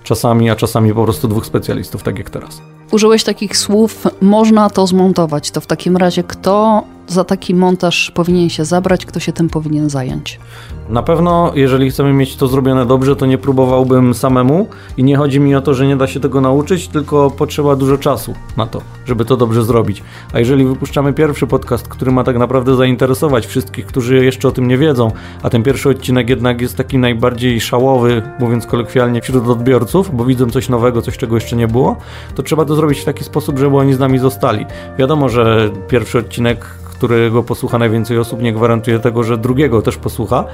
czasami, 0.04 0.50
a 0.50 0.56
czasami 0.56 0.94
po 0.94 1.04
prostu 1.04 1.28
dwóch 1.28 1.46
specjalistów, 1.46 2.02
tak 2.02 2.18
jak 2.18 2.30
teraz. 2.30 2.60
Użyłeś 2.90 3.24
takich 3.24 3.56
słów, 3.56 4.06
można 4.20 4.70
to 4.70 4.86
zmontować. 4.86 5.50
To 5.50 5.60
w 5.60 5.66
takim 5.66 5.96
razie 5.96 6.22
kto 6.22 6.84
za 7.08 7.24
taki 7.24 7.54
montaż 7.54 8.10
powinien 8.10 8.50
się 8.50 8.64
zabrać, 8.64 9.06
kto 9.06 9.20
się 9.20 9.32
tym 9.32 9.48
powinien 9.48 9.90
zająć? 9.90 10.40
Na 10.88 11.02
pewno, 11.02 11.52
jeżeli 11.54 11.90
chcemy 11.90 12.12
mieć 12.12 12.36
to 12.36 12.48
zrobione 12.48 12.86
dobrze, 12.86 13.16
to 13.16 13.26
nie 13.26 13.38
próbowałbym 13.38 14.14
samemu 14.14 14.68
i 14.96 15.04
nie 15.04 15.16
chodzi 15.16 15.40
mi 15.40 15.54
o 15.54 15.60
to, 15.60 15.74
że 15.74 15.86
nie 15.86 15.96
da 15.96 16.06
się 16.06 16.20
tego 16.20 16.40
nauczyć, 16.40 16.88
tylko 16.88 17.30
potrzeba 17.30 17.76
dużo 17.76 17.98
czasu 17.98 18.34
na 18.56 18.66
to, 18.66 18.82
żeby 19.06 19.24
to 19.24 19.36
dobrze 19.36 19.62
zrobić. 19.62 20.02
A 20.32 20.38
jeżeli 20.38 20.64
wypuszczamy 20.64 21.12
pierwszy 21.12 21.46
podcast, 21.46 21.88
który 21.88 22.12
ma 22.12 22.24
tak 22.24 22.38
naprawdę 22.38 22.76
zainteresować 22.76 23.46
wszystkich, 23.46 23.86
którzy 23.86 24.24
jeszcze 24.24 24.48
o 24.48 24.50
tym 24.50 24.68
nie 24.68 24.78
wiedzą, 24.78 25.12
a 25.42 25.50
ten 25.50 25.62
pierwszy 25.62 25.88
odcinek 25.88 26.28
jednak 26.28 26.60
jest 26.60 26.76
taki 26.76 26.98
najbardziej 26.98 27.60
szałowy, 27.60 28.22
mówiąc 28.38 28.66
kolokwialnie, 28.66 29.22
wśród 29.22 29.48
odbiorców, 29.48 30.16
bo 30.16 30.24
widzą 30.24 30.50
coś 30.50 30.68
nowego, 30.68 31.02
coś 31.02 31.16
czego 31.16 31.34
jeszcze 31.34 31.56
nie 31.56 31.68
było, 31.68 31.96
to 32.34 32.42
trzeba 32.42 32.64
to 32.64 32.74
zrobić 32.74 33.00
w 33.00 33.04
taki 33.04 33.24
sposób, 33.24 33.58
żeby 33.58 33.76
oni 33.76 33.94
z 33.94 33.98
nami 33.98 34.18
zostali. 34.18 34.66
Wiadomo, 34.98 35.28
że 35.28 35.70
pierwszy 35.88 36.18
odcinek 36.18 36.78
którego 36.98 37.42
posłucha 37.42 37.78
najwięcej 37.78 38.18
osób, 38.18 38.42
nie 38.42 38.52
gwarantuje 38.52 38.98
tego, 38.98 39.22
że 39.22 39.38
drugiego 39.38 39.82
też 39.82 39.96
posłucha, 39.96 40.44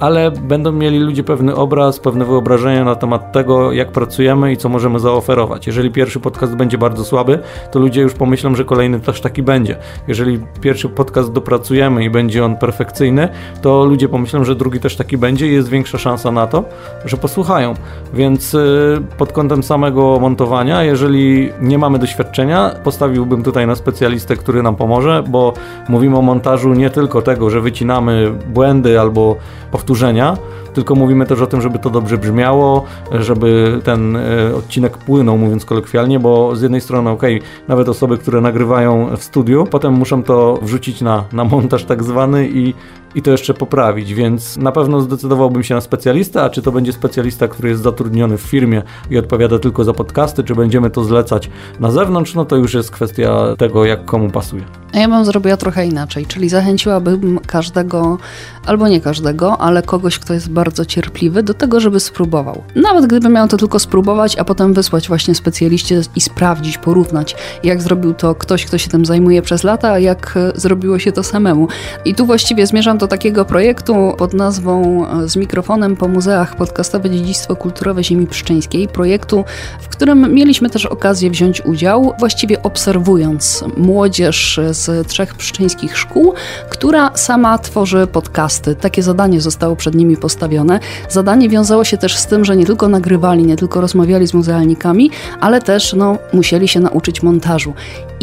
ale 0.00 0.30
będą 0.30 0.72
mieli 0.72 0.98
ludzie 0.98 1.24
pewny 1.24 1.54
obraz, 1.54 2.00
pewne 2.00 2.24
wyobrażenie 2.24 2.84
na 2.84 2.94
temat 2.94 3.32
tego, 3.32 3.72
jak 3.72 3.92
pracujemy 3.92 4.52
i 4.52 4.56
co 4.56 4.68
możemy 4.68 4.98
zaoferować. 4.98 5.66
Jeżeli 5.66 5.90
pierwszy 5.90 6.20
podcast 6.20 6.56
będzie 6.56 6.78
bardzo 6.78 7.04
słaby, 7.04 7.38
to 7.70 7.78
ludzie 7.78 8.00
już 8.00 8.14
pomyślą, 8.14 8.54
że 8.54 8.64
kolejny 8.64 9.00
też 9.00 9.20
taki 9.20 9.42
będzie. 9.42 9.76
Jeżeli 10.08 10.40
pierwszy 10.60 10.88
podcast 10.88 11.32
dopracujemy 11.32 12.04
i 12.04 12.10
będzie 12.10 12.44
on 12.44 12.56
perfekcyjny, 12.56 13.28
to 13.62 13.84
ludzie 13.84 14.08
pomyślą, 14.08 14.44
że 14.44 14.54
drugi 14.54 14.80
też 14.80 14.96
taki 14.96 15.18
będzie 15.18 15.48
i 15.48 15.52
jest 15.52 15.68
większa 15.68 15.98
szansa 15.98 16.32
na 16.32 16.46
to, 16.46 16.64
że 17.04 17.16
posłuchają. 17.16 17.74
Więc 18.14 18.54
y, 18.54 19.02
pod 19.18 19.32
kątem 19.32 19.62
samego 19.62 20.18
montowania, 20.20 20.82
jeżeli 20.82 21.52
nie 21.60 21.78
mamy 21.78 21.98
doświadczenia, 21.98 22.70
postawiłbym 22.84 23.42
tutaj 23.42 23.66
na 23.66 23.74
specjalistę, 23.74 24.36
który 24.36 24.62
nam 24.62 24.76
pomoże, 24.76 25.22
bo 25.28 25.52
Mówimy 25.88 26.18
o 26.18 26.22
montażu 26.22 26.74
nie 26.74 26.90
tylko 26.90 27.22
tego, 27.22 27.50
że 27.50 27.60
wycinamy 27.60 28.32
błędy 28.46 29.00
albo 29.00 29.36
powtórzenia, 29.84 30.36
tylko 30.74 30.94
mówimy 30.94 31.26
też 31.26 31.40
o 31.40 31.46
tym, 31.46 31.60
żeby 31.60 31.78
to 31.78 31.90
dobrze 31.90 32.18
brzmiało, 32.18 32.84
żeby 33.12 33.80
ten 33.84 34.16
e, 34.16 34.54
odcinek 34.56 34.98
płynął, 34.98 35.38
mówiąc 35.38 35.64
kolokwialnie, 35.64 36.20
bo 36.20 36.56
z 36.56 36.62
jednej 36.62 36.80
strony, 36.80 37.10
ok, 37.10 37.22
nawet 37.68 37.88
osoby, 37.88 38.18
które 38.18 38.40
nagrywają 38.40 39.16
w 39.16 39.24
studiu, 39.24 39.66
potem 39.70 39.92
muszą 39.92 40.22
to 40.22 40.58
wrzucić 40.62 41.00
na, 41.00 41.24
na 41.32 41.44
montaż 41.44 41.84
tak 41.84 42.02
zwany 42.02 42.48
i 42.48 42.74
i 43.14 43.22
to 43.22 43.30
jeszcze 43.30 43.54
poprawić, 43.54 44.14
więc 44.14 44.56
na 44.56 44.72
pewno 44.72 45.00
zdecydowałbym 45.00 45.62
się 45.62 45.74
na 45.74 45.80
specjalistę, 45.80 46.42
a 46.42 46.50
czy 46.50 46.62
to 46.62 46.72
będzie 46.72 46.92
specjalista, 46.92 47.48
który 47.48 47.68
jest 47.68 47.82
zatrudniony 47.82 48.38
w 48.38 48.42
firmie 48.42 48.82
i 49.10 49.18
odpowiada 49.18 49.58
tylko 49.58 49.84
za 49.84 49.92
podcasty, 49.92 50.44
czy 50.44 50.54
będziemy 50.54 50.90
to 50.90 51.04
zlecać 51.04 51.50
na 51.80 51.90
zewnątrz, 51.90 52.34
no 52.34 52.44
to 52.44 52.56
już 52.56 52.74
jest 52.74 52.90
kwestia 52.90 53.56
tego, 53.58 53.84
jak 53.84 54.04
komu 54.04 54.30
pasuje. 54.30 54.64
Ja 54.94 55.08
bym 55.08 55.24
zrobiła 55.24 55.56
trochę 55.56 55.86
inaczej, 55.86 56.26
czyli 56.26 56.48
zachęciłabym 56.48 57.38
każdego, 57.46 58.18
albo 58.66 58.88
nie 58.88 59.00
każdego, 59.00 59.58
ale 59.58 59.82
kogoś, 59.82 60.18
kto 60.18 60.34
jest 60.34 60.50
bardzo 60.50 60.63
cierpliwy, 60.86 61.42
do 61.42 61.54
tego, 61.54 61.80
żeby 61.80 62.00
spróbował. 62.00 62.62
Nawet 62.74 63.06
gdyby 63.06 63.28
miał 63.28 63.48
to 63.48 63.56
tylko 63.56 63.78
spróbować, 63.78 64.38
a 64.38 64.44
potem 64.44 64.72
wysłać 64.72 65.08
właśnie 65.08 65.34
specjaliście 65.34 66.00
i 66.16 66.20
sprawdzić, 66.20 66.78
porównać, 66.78 67.36
jak 67.64 67.82
zrobił 67.82 68.14
to 68.14 68.34
ktoś, 68.34 68.66
kto 68.66 68.78
się 68.78 68.90
tym 68.90 69.04
zajmuje 69.04 69.42
przez 69.42 69.64
lata, 69.64 69.90
a 69.90 69.98
jak 69.98 70.38
zrobiło 70.54 70.98
się 70.98 71.12
to 71.12 71.22
samemu. 71.22 71.68
I 72.04 72.14
tu 72.14 72.26
właściwie 72.26 72.66
zmierzam 72.66 72.98
do 72.98 73.04
do 73.04 73.08
takiego 73.08 73.44
projektu 73.44 74.14
pod 74.18 74.34
nazwą 74.34 75.06
e, 75.06 75.28
Z 75.28 75.36
mikrofonem 75.36 75.96
po 75.96 76.08
muzeach 76.08 76.56
podcastowe 76.56 77.10
dziedzictwo 77.10 77.56
kulturowe 77.56 78.04
ziemi 78.04 78.26
pszczyńskiej. 78.26 78.88
Projektu, 78.88 79.44
w 79.80 79.88
którym 79.88 80.34
mieliśmy 80.34 80.70
też 80.70 80.86
okazję 80.86 81.30
wziąć 81.30 81.66
udział, 81.66 82.14
właściwie 82.18 82.62
obserwując 82.62 83.64
młodzież 83.76 84.60
z 84.70 85.08
trzech 85.08 85.34
pszczyńskich 85.34 85.98
szkół, 85.98 86.34
która 86.70 87.10
sama 87.14 87.58
tworzy 87.58 88.06
podcasty. 88.06 88.74
Takie 88.74 89.02
zadanie 89.02 89.40
zostało 89.40 89.76
przed 89.76 89.94
nimi 89.94 90.16
postawione. 90.16 90.53
Zadanie 91.08 91.48
wiązało 91.48 91.84
się 91.84 91.98
też 91.98 92.16
z 92.16 92.26
tym, 92.26 92.44
że 92.44 92.56
nie 92.56 92.66
tylko 92.66 92.88
nagrywali, 92.88 93.44
nie 93.46 93.56
tylko 93.56 93.80
rozmawiali 93.80 94.26
z 94.26 94.34
muzealnikami, 94.34 95.10
ale 95.40 95.60
też 95.60 95.92
no, 95.92 96.18
musieli 96.32 96.68
się 96.68 96.80
nauczyć 96.80 97.22
montażu. 97.22 97.72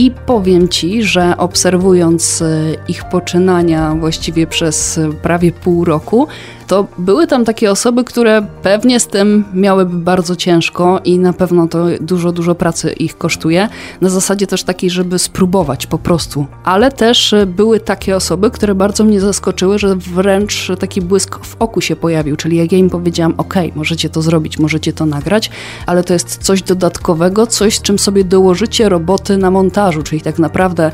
I 0.01 0.11
powiem 0.25 0.69
Ci, 0.69 1.03
że 1.03 1.37
obserwując 1.37 2.41
e, 2.41 2.61
ich 2.87 3.03
poczynania 3.03 3.95
właściwie 3.95 4.47
przez 4.47 4.99
prawie 5.21 5.51
pół 5.51 5.85
roku, 5.85 6.27
to 6.71 6.87
były 6.97 7.27
tam 7.27 7.45
takie 7.45 7.71
osoby, 7.71 8.03
które 8.03 8.45
pewnie 8.63 8.99
z 8.99 9.07
tym 9.07 9.43
miałyby 9.53 9.97
bardzo 9.97 10.35
ciężko 10.35 10.99
i 11.05 11.19
na 11.19 11.33
pewno 11.33 11.67
to 11.67 11.85
dużo, 12.01 12.31
dużo 12.31 12.55
pracy 12.55 12.91
ich 12.91 13.17
kosztuje. 13.17 13.69
Na 14.01 14.09
zasadzie 14.09 14.47
też 14.47 14.63
takiej, 14.63 14.89
żeby 14.89 15.19
spróbować 15.19 15.87
po 15.87 15.97
prostu. 15.97 16.45
Ale 16.63 16.91
też 16.91 17.35
były 17.47 17.79
takie 17.79 18.15
osoby, 18.15 18.51
które 18.51 18.75
bardzo 18.75 19.03
mnie 19.03 19.21
zaskoczyły, 19.21 19.79
że 19.79 19.95
wręcz 19.95 20.71
taki 20.79 21.01
błysk 21.01 21.45
w 21.45 21.55
oku 21.59 21.81
się 21.81 21.95
pojawił. 21.95 22.35
Czyli 22.35 22.57
jak 22.57 22.71
ja 22.71 22.77
im 22.77 22.89
powiedziałam, 22.89 23.33
ok, 23.37 23.53
możecie 23.75 24.09
to 24.09 24.21
zrobić, 24.21 24.59
możecie 24.59 24.93
to 24.93 25.05
nagrać, 25.05 25.51
ale 25.85 26.03
to 26.03 26.13
jest 26.13 26.37
coś 26.37 26.61
dodatkowego, 26.61 27.47
coś, 27.47 27.77
z 27.77 27.81
czym 27.81 27.99
sobie 27.99 28.23
dołożycie 28.23 28.89
roboty 28.89 29.37
na 29.37 29.51
montażu, 29.51 29.90
czyli 30.03 30.21
tak 30.21 30.39
naprawdę 30.39 30.91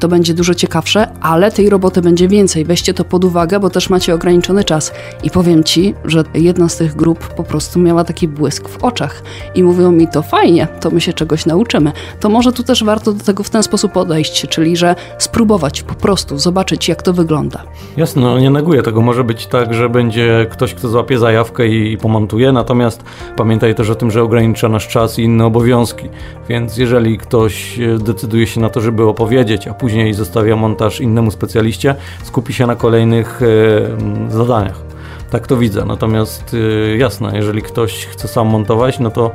to 0.00 0.08
będzie 0.08 0.34
dużo 0.34 0.54
ciekawsze, 0.54 1.08
ale 1.20 1.52
tej 1.52 1.70
roboty 1.70 2.02
będzie 2.02 2.28
więcej. 2.28 2.64
Weźcie 2.64 2.94
to 2.94 3.04
pod 3.04 3.24
uwagę, 3.24 3.60
bo 3.60 3.70
też 3.70 3.90
macie 3.90 4.14
ograniczony 4.14 4.64
czas. 4.64 4.92
I 5.22 5.30
powiem 5.30 5.64
ci, 5.64 5.94
że 6.04 6.24
jedna 6.34 6.68
z 6.68 6.76
tych 6.76 6.96
grup 6.96 7.34
po 7.34 7.44
prostu 7.44 7.78
miała 7.78 8.04
taki 8.04 8.28
błysk 8.28 8.68
w 8.68 8.84
oczach 8.84 9.22
i 9.54 9.62
mówią 9.62 9.92
mi 9.92 10.08
to 10.08 10.22
fajnie, 10.22 10.68
to 10.80 10.90
my 10.90 11.00
się 11.00 11.12
czegoś 11.12 11.46
nauczymy. 11.46 11.92
To 12.20 12.28
może 12.28 12.52
tu 12.52 12.62
też 12.62 12.84
warto 12.84 13.12
do 13.12 13.24
tego 13.24 13.42
w 13.42 13.50
ten 13.50 13.62
sposób 13.62 13.92
podejść, 13.92 14.48
czyli 14.48 14.76
że 14.76 14.94
spróbować 15.18 15.82
po 15.82 15.94
prostu, 15.94 16.38
zobaczyć 16.38 16.88
jak 16.88 17.02
to 17.02 17.12
wygląda. 17.12 17.62
Jasne, 17.96 18.22
no 18.22 18.38
nie 18.38 18.50
neguję 18.50 18.82
tego. 18.82 19.00
Może 19.00 19.24
być 19.24 19.46
tak, 19.46 19.74
że 19.74 19.88
będzie 19.88 20.46
ktoś, 20.50 20.74
kto 20.74 20.88
złapie 20.88 21.18
zajawkę 21.18 21.68
i, 21.68 21.92
i 21.92 21.98
pomontuje, 21.98 22.52
natomiast 22.52 23.04
pamiętaj 23.36 23.74
też 23.74 23.90
o 23.90 23.94
tym, 23.94 24.10
że 24.10 24.22
ogranicza 24.22 24.68
nasz 24.68 24.88
czas 24.88 25.18
i 25.18 25.22
inne 25.22 25.46
obowiązki. 25.46 26.08
Więc 26.48 26.76
jeżeli 26.76 27.18
ktoś 27.18 27.80
e, 27.80 27.98
decyduje 27.98 28.46
się 28.46 28.60
na 28.60 28.68
to, 28.68 28.80
żeby 28.80 29.04
opowiedzieć, 29.04 29.68
a 29.68 29.74
później 29.74 29.89
później 29.90 30.14
zostawia 30.14 30.56
montaż 30.56 31.00
innemu 31.00 31.30
specjaliście, 31.30 31.94
skupi 32.22 32.52
się 32.52 32.66
na 32.66 32.76
kolejnych 32.76 33.40
e, 33.42 34.32
zadaniach. 34.32 34.82
Tak 35.30 35.46
to 35.46 35.56
widzę. 35.56 35.84
Natomiast 35.84 36.56
e, 36.92 36.96
jasne, 36.96 37.36
jeżeli 37.36 37.62
ktoś 37.62 38.06
chce 38.06 38.28
sam 38.28 38.46
montować, 38.46 38.98
no 38.98 39.10
to 39.10 39.30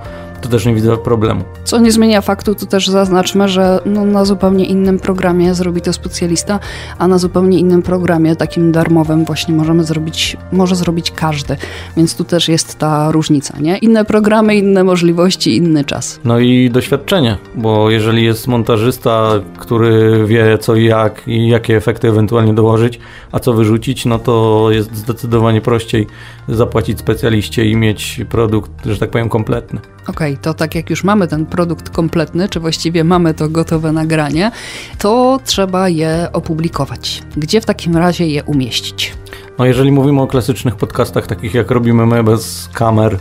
to 0.46 0.52
też 0.52 0.66
nie 0.66 0.76
widzę 0.76 0.98
problemu. 0.98 1.44
Co 1.64 1.80
nie 1.80 1.92
zmienia 1.92 2.22
faktu, 2.22 2.56
to 2.56 2.66
też 2.66 2.88
zaznaczmy, 2.88 3.50
że 3.50 3.80
no, 3.86 4.06
na 4.06 4.26
zupełnie 4.26 4.66
innym 4.66 5.00
programie 5.00 5.54
zrobi 5.54 5.82
to 5.82 5.94
specjalista, 5.94 6.60
a 6.98 7.08
na 7.08 7.18
zupełnie 7.18 7.60
innym 7.60 7.82
programie, 7.82 8.36
takim 8.36 8.72
darmowym, 8.72 9.26
właśnie 9.26 9.56
możemy 9.56 9.84
zrobić, 9.84 10.38
może 10.52 10.76
zrobić 10.76 11.12
każdy. 11.12 11.58
Więc 11.98 12.16
tu 12.16 12.24
też 12.24 12.50
jest 12.50 12.80
ta 12.80 13.12
różnica, 13.12 13.60
nie? 13.60 13.78
Inne 13.78 14.06
programy, 14.06 14.56
inne 14.56 14.84
możliwości, 14.84 15.58
inny 15.58 15.84
czas. 15.84 16.20
No 16.24 16.40
i 16.40 16.70
doświadczenie, 16.70 17.38
bo 17.56 17.90
jeżeli 17.90 18.24
jest 18.24 18.48
montażysta, 18.48 19.32
który 19.58 20.26
wie 20.28 20.58
co 20.58 20.76
i 20.76 20.86
jak 20.86 21.28
i 21.28 21.48
jakie 21.48 21.78
efekty 21.78 22.08
ewentualnie 22.08 22.54
dołożyć, 22.54 23.00
a 23.32 23.40
co 23.40 23.54
wyrzucić, 23.54 24.06
no 24.06 24.20
to 24.20 24.68
jest 24.72 24.96
zdecydowanie 24.96 25.62
prościej 25.62 26.08
zapłacić 26.50 27.00
specjaliście 27.00 27.66
i 27.66 27.76
mieć 27.76 28.22
produkt, 28.30 28.72
że 28.86 28.98
tak 29.00 29.10
powiem, 29.10 29.30
kompletny. 29.30 29.80
Okej, 30.08 30.35
okay, 30.36 30.44
to 30.44 30.54
tak 30.54 30.76
jak 30.76 30.90
już 30.90 31.04
mamy 31.04 31.28
ten 31.28 31.46
produkt 31.46 31.90
kompletny, 31.90 32.50
czy 32.50 32.60
właściwie 32.60 33.04
mamy 33.04 33.34
to 33.34 33.50
gotowe 33.50 33.92
nagranie, 33.92 34.52
to 34.98 35.40
trzeba 35.46 35.90
je 35.90 36.28
opublikować. 36.34 37.24
Gdzie 37.38 37.62
w 37.62 37.66
takim 37.66 37.98
razie 37.98 38.28
je 38.28 38.44
umieścić? 38.44 39.14
No 39.60 39.66
jeżeli 39.66 39.92
mówimy 39.92 40.22
o 40.22 40.28
klasycznych 40.28 40.76
podcastach, 40.76 41.28
takich 41.28 41.54
jak 41.54 41.72
robimy 41.72 42.06
my 42.06 42.24
bez 42.24 42.70
kamer, 42.74 43.18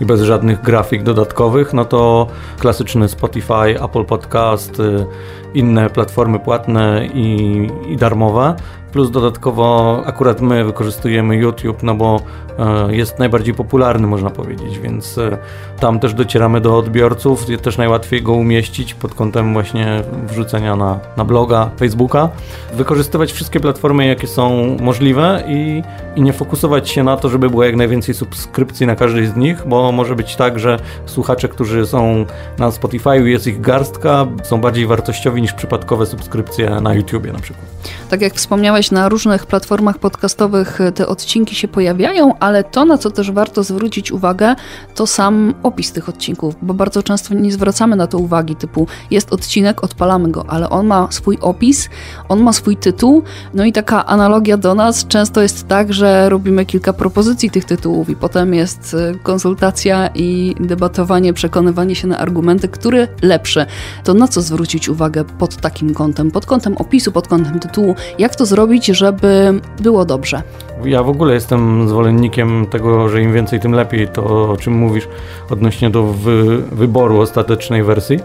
i 0.00 0.04
bez 0.04 0.22
żadnych 0.22 0.62
grafik 0.62 1.02
dodatkowych, 1.02 1.72
no 1.72 1.84
to 1.84 2.26
klasyczny 2.58 3.08
Spotify, 3.08 3.84
Apple 3.84 4.04
Podcast, 4.04 4.80
y, 4.80 5.06
inne 5.54 5.90
platformy 5.90 6.38
płatne 6.38 7.06
i, 7.14 7.68
i 7.88 7.96
darmowe 7.96 8.54
Plus 8.92 9.10
dodatkowo 9.10 10.02
akurat 10.06 10.40
my 10.40 10.64
wykorzystujemy 10.64 11.36
YouTube, 11.36 11.82
no 11.82 11.94
bo 11.94 12.20
e, 12.58 12.94
jest 12.94 13.18
najbardziej 13.18 13.54
popularny, 13.54 14.06
można 14.06 14.30
powiedzieć, 14.30 14.78
więc 14.78 15.18
e, 15.18 15.38
tam 15.80 16.00
też 16.00 16.14
docieramy 16.14 16.60
do 16.60 16.78
odbiorców, 16.78 17.46
też 17.62 17.78
najłatwiej 17.78 18.22
go 18.22 18.32
umieścić 18.32 18.94
pod 18.94 19.14
kątem 19.14 19.52
właśnie 19.52 20.02
wrzucenia 20.26 20.76
na, 20.76 21.00
na 21.16 21.24
bloga, 21.24 21.70
Facebooka. 21.78 22.28
Wykorzystywać 22.74 23.32
wszystkie 23.32 23.60
platformy, 23.60 24.06
jakie 24.06 24.26
są 24.26 24.76
możliwe 24.80 25.42
i, 25.48 25.82
i 26.16 26.22
nie 26.22 26.32
fokusować 26.32 26.88
się 26.88 27.04
na 27.04 27.16
to, 27.16 27.28
żeby 27.28 27.50
było 27.50 27.64
jak 27.64 27.76
najwięcej 27.76 28.14
subskrypcji 28.14 28.86
na 28.86 28.96
każdej 28.96 29.26
z 29.26 29.36
nich, 29.36 29.62
bo 29.66 29.92
może 29.92 30.16
być 30.16 30.36
tak, 30.36 30.58
że 30.58 30.78
słuchacze, 31.06 31.48
którzy 31.48 31.86
są 31.86 32.24
na 32.58 32.70
Spotify, 32.70 33.30
jest 33.30 33.46
ich 33.46 33.60
garstka, 33.60 34.26
są 34.42 34.60
bardziej 34.60 34.86
wartościowi 34.86 35.39
niż 35.40 35.52
przypadkowe 35.52 36.06
subskrypcje 36.06 36.70
na 36.70 36.94
YouTubie 36.94 37.32
na 37.32 37.38
przykład. 37.38 37.66
Tak 38.10 38.22
jak 38.22 38.34
wspomniałeś, 38.34 38.90
na 38.90 39.08
różnych 39.08 39.46
platformach 39.46 39.98
podcastowych 39.98 40.78
te 40.94 41.06
odcinki 41.06 41.54
się 41.54 41.68
pojawiają, 41.68 42.38
ale 42.38 42.64
to, 42.64 42.84
na 42.84 42.98
co 42.98 43.10
też 43.10 43.30
warto 43.30 43.62
zwrócić 43.62 44.12
uwagę, 44.12 44.54
to 44.94 45.06
sam 45.06 45.54
opis 45.62 45.92
tych 45.92 46.08
odcinków, 46.08 46.54
bo 46.62 46.74
bardzo 46.74 47.02
często 47.02 47.34
nie 47.34 47.52
zwracamy 47.52 47.96
na 47.96 48.06
to 48.06 48.18
uwagi, 48.18 48.56
typu 48.56 48.86
jest 49.10 49.32
odcinek, 49.32 49.84
odpalamy 49.84 50.30
go, 50.30 50.44
ale 50.48 50.70
on 50.70 50.86
ma 50.86 51.08
swój 51.10 51.38
opis, 51.40 51.88
on 52.28 52.42
ma 52.42 52.52
swój 52.52 52.76
tytuł, 52.76 53.22
no 53.54 53.64
i 53.64 53.72
taka 53.72 54.06
analogia 54.06 54.56
do 54.56 54.74
nas 54.74 55.06
często 55.06 55.42
jest 55.42 55.68
tak, 55.68 55.92
że 55.92 56.28
robimy 56.28 56.66
kilka 56.66 56.92
propozycji 56.92 57.50
tych 57.50 57.64
tytułów 57.64 58.10
i 58.10 58.16
potem 58.16 58.54
jest 58.54 58.94
y, 58.94 59.18
konsultacja 59.22 60.10
i 60.14 60.54
debatowanie, 60.60 61.32
przekonywanie 61.32 61.94
się 61.94 62.08
na 62.08 62.18
argumenty, 62.18 62.68
który 62.68 63.08
lepszy. 63.22 63.66
To 64.04 64.14
na 64.14 64.28
co 64.28 64.42
zwrócić 64.42 64.88
uwagę 64.88 65.24
pod 65.38 65.56
takim 65.56 65.94
kątem? 65.94 66.30
Pod 66.30 66.46
kątem 66.46 66.76
opisu, 66.76 67.12
pod 67.12 67.28
kątem 67.28 67.60
tytułu, 67.60 67.94
jak 68.18 68.36
to 68.36 68.46
zrobić? 68.46 68.90
żeby 69.00 69.60
było 69.82 70.04
dobrze? 70.04 70.42
Ja 70.84 71.02
w 71.02 71.08
ogóle 71.08 71.34
jestem 71.34 71.88
zwolennikiem 71.88 72.66
tego, 72.66 73.08
że 73.08 73.22
im 73.22 73.32
więcej, 73.32 73.60
tym 73.60 73.72
lepiej, 73.72 74.08
to 74.08 74.50
o 74.50 74.56
czym 74.56 74.74
mówisz 74.74 75.08
odnośnie 75.50 75.90
do 75.90 76.02
wy 76.02 76.58
wyboru 76.58 77.20
ostatecznej 77.20 77.82
wersji. 77.82 78.18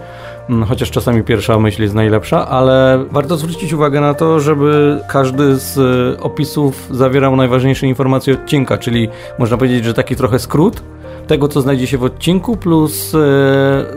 Mm, 0.49 0.63
chociaż 0.63 0.91
czasami 0.91 1.23
pierwsza 1.23 1.59
myśl 1.59 1.81
jest 1.81 1.93
najlepsza, 1.93 2.47
ale 2.47 3.05
warto 3.11 3.37
zwrócić 3.37 3.73
uwagę 3.73 4.01
na 4.01 4.13
to, 4.13 4.39
żeby 4.39 4.99
każdy 5.07 5.55
z 5.55 5.77
opisów 6.21 6.87
zawierał 6.91 7.35
najważniejsze 7.35 7.87
informacje 7.87 8.33
odcinka, 8.33 8.77
czyli 8.77 9.09
można 9.39 9.57
powiedzieć, 9.57 9.85
że 9.85 9.93
taki 9.93 10.15
trochę 10.15 10.39
skrót 10.39 10.81
tego, 11.27 11.47
co 11.47 11.61
znajdzie 11.61 11.87
się 11.87 11.97
w 11.97 12.03
odcinku, 12.03 12.57
plus 12.57 13.15
e, 13.15 13.19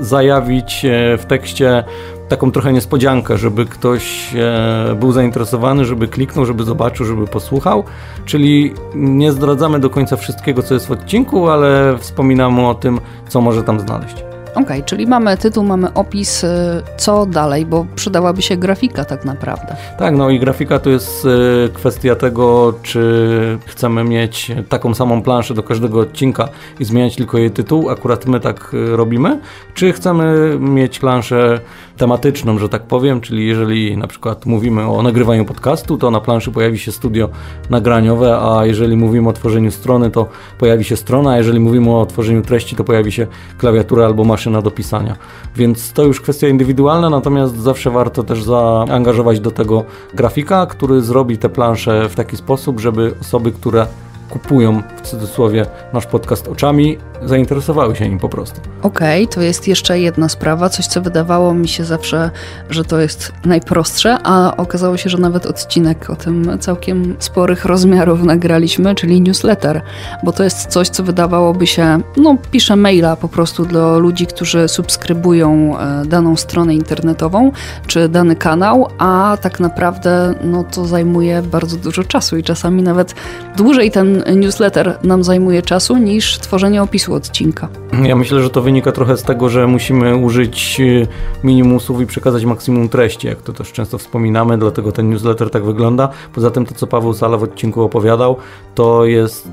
zajawić 0.00 0.86
w 1.18 1.24
tekście 1.28 1.84
taką 2.28 2.52
trochę 2.52 2.72
niespodziankę, 2.72 3.38
żeby 3.38 3.66
ktoś 3.66 4.34
e, 4.34 4.94
był 4.94 5.12
zainteresowany, 5.12 5.84
żeby 5.84 6.08
kliknął, 6.08 6.44
żeby 6.44 6.64
zobaczył, 6.64 7.06
żeby 7.06 7.26
posłuchał. 7.26 7.84
Czyli 8.24 8.74
nie 8.94 9.32
zdradzamy 9.32 9.80
do 9.80 9.90
końca 9.90 10.16
wszystkiego, 10.16 10.62
co 10.62 10.74
jest 10.74 10.86
w 10.86 10.90
odcinku, 10.90 11.48
ale 11.48 11.98
wspominamy 11.98 12.66
o 12.68 12.74
tym, 12.74 13.00
co 13.28 13.40
może 13.40 13.62
tam 13.62 13.80
znaleźć. 13.80 14.28
Ok, 14.54 14.68
czyli 14.84 15.06
mamy 15.06 15.36
tytuł, 15.36 15.64
mamy 15.64 15.94
opis, 15.94 16.44
y, 16.44 16.48
co 16.96 17.26
dalej, 17.26 17.66
bo 17.66 17.86
przydałaby 17.94 18.42
się 18.42 18.56
grafika 18.56 19.04
tak 19.04 19.24
naprawdę. 19.24 19.76
Tak, 19.98 20.16
no 20.16 20.30
i 20.30 20.40
grafika 20.40 20.78
to 20.78 20.90
jest 20.90 21.24
y, 21.24 21.28
kwestia 21.74 22.14
tego, 22.14 22.74
czy 22.82 23.58
chcemy 23.66 24.04
mieć 24.04 24.52
taką 24.68 24.94
samą 24.94 25.22
planszę 25.22 25.54
do 25.54 25.62
każdego 25.62 26.00
odcinka 26.00 26.48
i 26.80 26.84
zmieniać 26.84 27.16
tylko 27.16 27.38
jej 27.38 27.50
tytuł, 27.50 27.90
akurat 27.90 28.26
my 28.26 28.40
tak 28.40 28.70
robimy, 28.72 29.40
czy 29.74 29.92
chcemy 29.92 30.56
mieć 30.60 30.98
planszę 30.98 31.60
tematyczną, 31.98 32.58
że 32.58 32.68
tak 32.68 32.82
powiem, 32.82 33.20
czyli 33.20 33.46
jeżeli 33.46 33.96
na 33.96 34.06
przykład 34.06 34.46
mówimy 34.46 34.90
o 34.90 35.02
nagrywaniu 35.02 35.44
podcastu, 35.44 35.98
to 35.98 36.10
na 36.10 36.20
planszy 36.20 36.50
pojawi 36.50 36.78
się 36.78 36.92
studio 36.92 37.28
nagraniowe, 37.70 38.38
a 38.40 38.66
jeżeli 38.66 38.96
mówimy 38.96 39.28
o 39.28 39.32
tworzeniu 39.32 39.70
strony, 39.70 40.10
to 40.10 40.26
pojawi 40.58 40.84
się 40.84 40.96
strona, 40.96 41.30
a 41.30 41.36
jeżeli 41.36 41.60
mówimy 41.60 41.96
o 41.96 42.06
tworzeniu 42.06 42.42
treści, 42.42 42.76
to 42.76 42.84
pojawi 42.84 43.12
się 43.12 43.26
klawiatura 43.58 44.04
albo 44.06 44.24
maszyna 44.24 44.62
do 44.62 44.70
pisania. 44.70 45.16
Więc 45.56 45.92
to 45.92 46.04
już 46.04 46.20
kwestia 46.20 46.48
indywidualna, 46.48 47.10
natomiast 47.10 47.56
zawsze 47.56 47.90
warto 47.90 48.22
też 48.22 48.42
zaangażować 48.42 49.40
do 49.40 49.50
tego 49.50 49.84
grafika, 50.14 50.66
który 50.66 51.02
zrobi 51.02 51.38
te 51.38 51.48
plansze 51.48 52.08
w 52.08 52.14
taki 52.14 52.36
sposób, 52.36 52.80
żeby 52.80 53.14
osoby, 53.20 53.52
które 53.52 53.86
kupują 54.30 54.82
w 54.96 55.00
cudzysłowie 55.00 55.66
nasz 55.92 56.06
podcast 56.06 56.48
oczami, 56.48 56.98
zainteresowały 57.24 57.96
się 57.96 58.08
nim 58.08 58.18
po 58.18 58.28
prostu. 58.28 58.60
Okej, 58.82 59.24
okay, 59.24 59.34
to 59.34 59.42
jest 59.42 59.68
jeszcze 59.68 60.00
jedna 60.00 60.28
sprawa, 60.28 60.68
coś 60.68 60.86
co 60.86 61.02
wydawało 61.02 61.54
mi 61.54 61.68
się 61.68 61.84
zawsze, 61.84 62.30
że 62.70 62.84
to 62.84 63.00
jest 63.00 63.32
najprostsze, 63.44 64.18
a 64.24 64.56
okazało 64.56 64.96
się, 64.96 65.10
że 65.10 65.18
nawet 65.18 65.46
odcinek 65.46 66.10
o 66.10 66.16
tym 66.16 66.58
całkiem 66.58 67.16
sporych 67.18 67.64
rozmiarów 67.64 68.22
nagraliśmy, 68.22 68.94
czyli 68.94 69.20
newsletter, 69.20 69.82
bo 70.22 70.32
to 70.32 70.44
jest 70.44 70.66
coś, 70.66 70.88
co 70.88 71.02
wydawałoby 71.02 71.66
się, 71.66 72.00
no 72.16 72.36
piszę 72.50 72.76
maila 72.76 73.16
po 73.16 73.28
prostu 73.28 73.66
do 73.66 73.98
ludzi, 73.98 74.26
którzy 74.26 74.68
subskrybują 74.68 75.78
e, 75.78 76.06
daną 76.06 76.36
stronę 76.36 76.74
internetową, 76.74 77.52
czy 77.86 78.08
dany 78.08 78.36
kanał, 78.36 78.88
a 78.98 79.38
tak 79.42 79.60
naprawdę 79.60 80.34
no 80.44 80.64
to 80.64 80.84
zajmuje 80.84 81.42
bardzo 81.42 81.76
dużo 81.76 82.04
czasu 82.04 82.36
i 82.36 82.42
czasami 82.42 82.82
nawet 82.82 83.14
dłużej 83.56 83.90
ten 83.90 84.24
newsletter 84.36 84.98
nam 85.04 85.24
zajmuje 85.24 85.62
czasu 85.62 85.96
niż 85.96 86.38
tworzenie 86.38 86.82
opisu 86.82 87.07
odcinka. 87.14 87.68
Ja 88.02 88.16
myślę, 88.16 88.42
że 88.42 88.50
to 88.50 88.62
wynika 88.62 88.92
trochę 88.92 89.16
z 89.16 89.22
tego, 89.22 89.48
że 89.48 89.66
musimy 89.66 90.16
użyć 90.16 90.76
y, 90.80 91.06
minimusów 91.44 92.00
i 92.00 92.06
przekazać 92.06 92.44
maksimum 92.44 92.88
treści, 92.88 93.26
jak 93.26 93.42
to 93.42 93.52
też 93.52 93.72
często 93.72 93.98
wspominamy, 93.98 94.58
dlatego 94.58 94.92
ten 94.92 95.10
newsletter 95.10 95.50
tak 95.50 95.64
wygląda. 95.64 96.08
Poza 96.34 96.50
tym 96.50 96.66
to, 96.66 96.74
co 96.74 96.86
Paweł 96.86 97.14
Sala 97.14 97.36
w 97.36 97.42
odcinku 97.42 97.82
opowiadał, 97.82 98.36
to 98.74 99.04
jest 99.04 99.48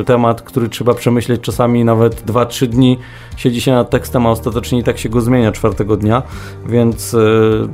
y, 0.00 0.04
temat, 0.04 0.42
który 0.42 0.68
trzeba 0.68 0.94
przemyśleć 0.94 1.40
czasami 1.40 1.84
nawet 1.84 2.26
2-3 2.26 2.66
dni. 2.66 2.98
Siedzi 3.36 3.60
się 3.60 3.72
nad 3.72 3.90
tekstem, 3.90 4.26
a 4.26 4.30
ostatecznie 4.30 4.78
i 4.78 4.84
tak 4.84 4.98
się 4.98 5.08
go 5.08 5.20
zmienia 5.20 5.52
czwartego 5.52 5.96
dnia, 5.96 6.22
więc 6.68 7.14
y, 7.14 7.18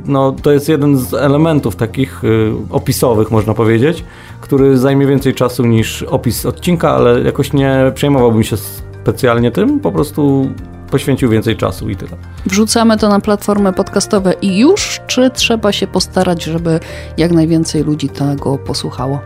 no, 0.07 0.35
to 0.43 0.53
jest 0.53 0.69
jeden 0.69 0.99
z 0.99 1.15
elementów 1.15 1.77
takich 1.77 2.23
opisowych, 2.71 3.31
można 3.31 3.55
powiedzieć, 3.55 4.05
który 4.41 4.79
zajmie 4.79 5.07
więcej 5.07 5.35
czasu 5.35 5.67
niż 5.67 6.03
opis 6.03 6.47
odcinka, 6.47 6.91
ale 6.91 7.21
jakoś 7.21 7.53
nie 7.53 7.93
przejmowałbym 7.95 8.43
się 8.43 8.57
specjalnie 9.03 9.51
tym, 9.51 9.81
po 9.81 9.93
prostu 9.93 10.49
poświęcił 10.91 11.31
więcej 11.31 11.57
czasu 11.57 11.89
i 11.89 11.97
tyle. 11.97 12.11
Wrzucamy 12.47 12.97
to 12.97 13.09
na 13.09 13.21
platformy 13.21 13.73
podcastowe 13.73 14.33
i 14.43 14.59
już, 14.59 15.01
czy 15.07 15.31
trzeba 15.31 15.73
się 15.73 15.87
postarać, 15.87 16.45
żeby 16.45 16.81
jak 17.17 17.33
najwięcej 17.33 17.85
ludzi 17.85 18.09
tego 18.09 18.59
posłuchało? 18.59 19.19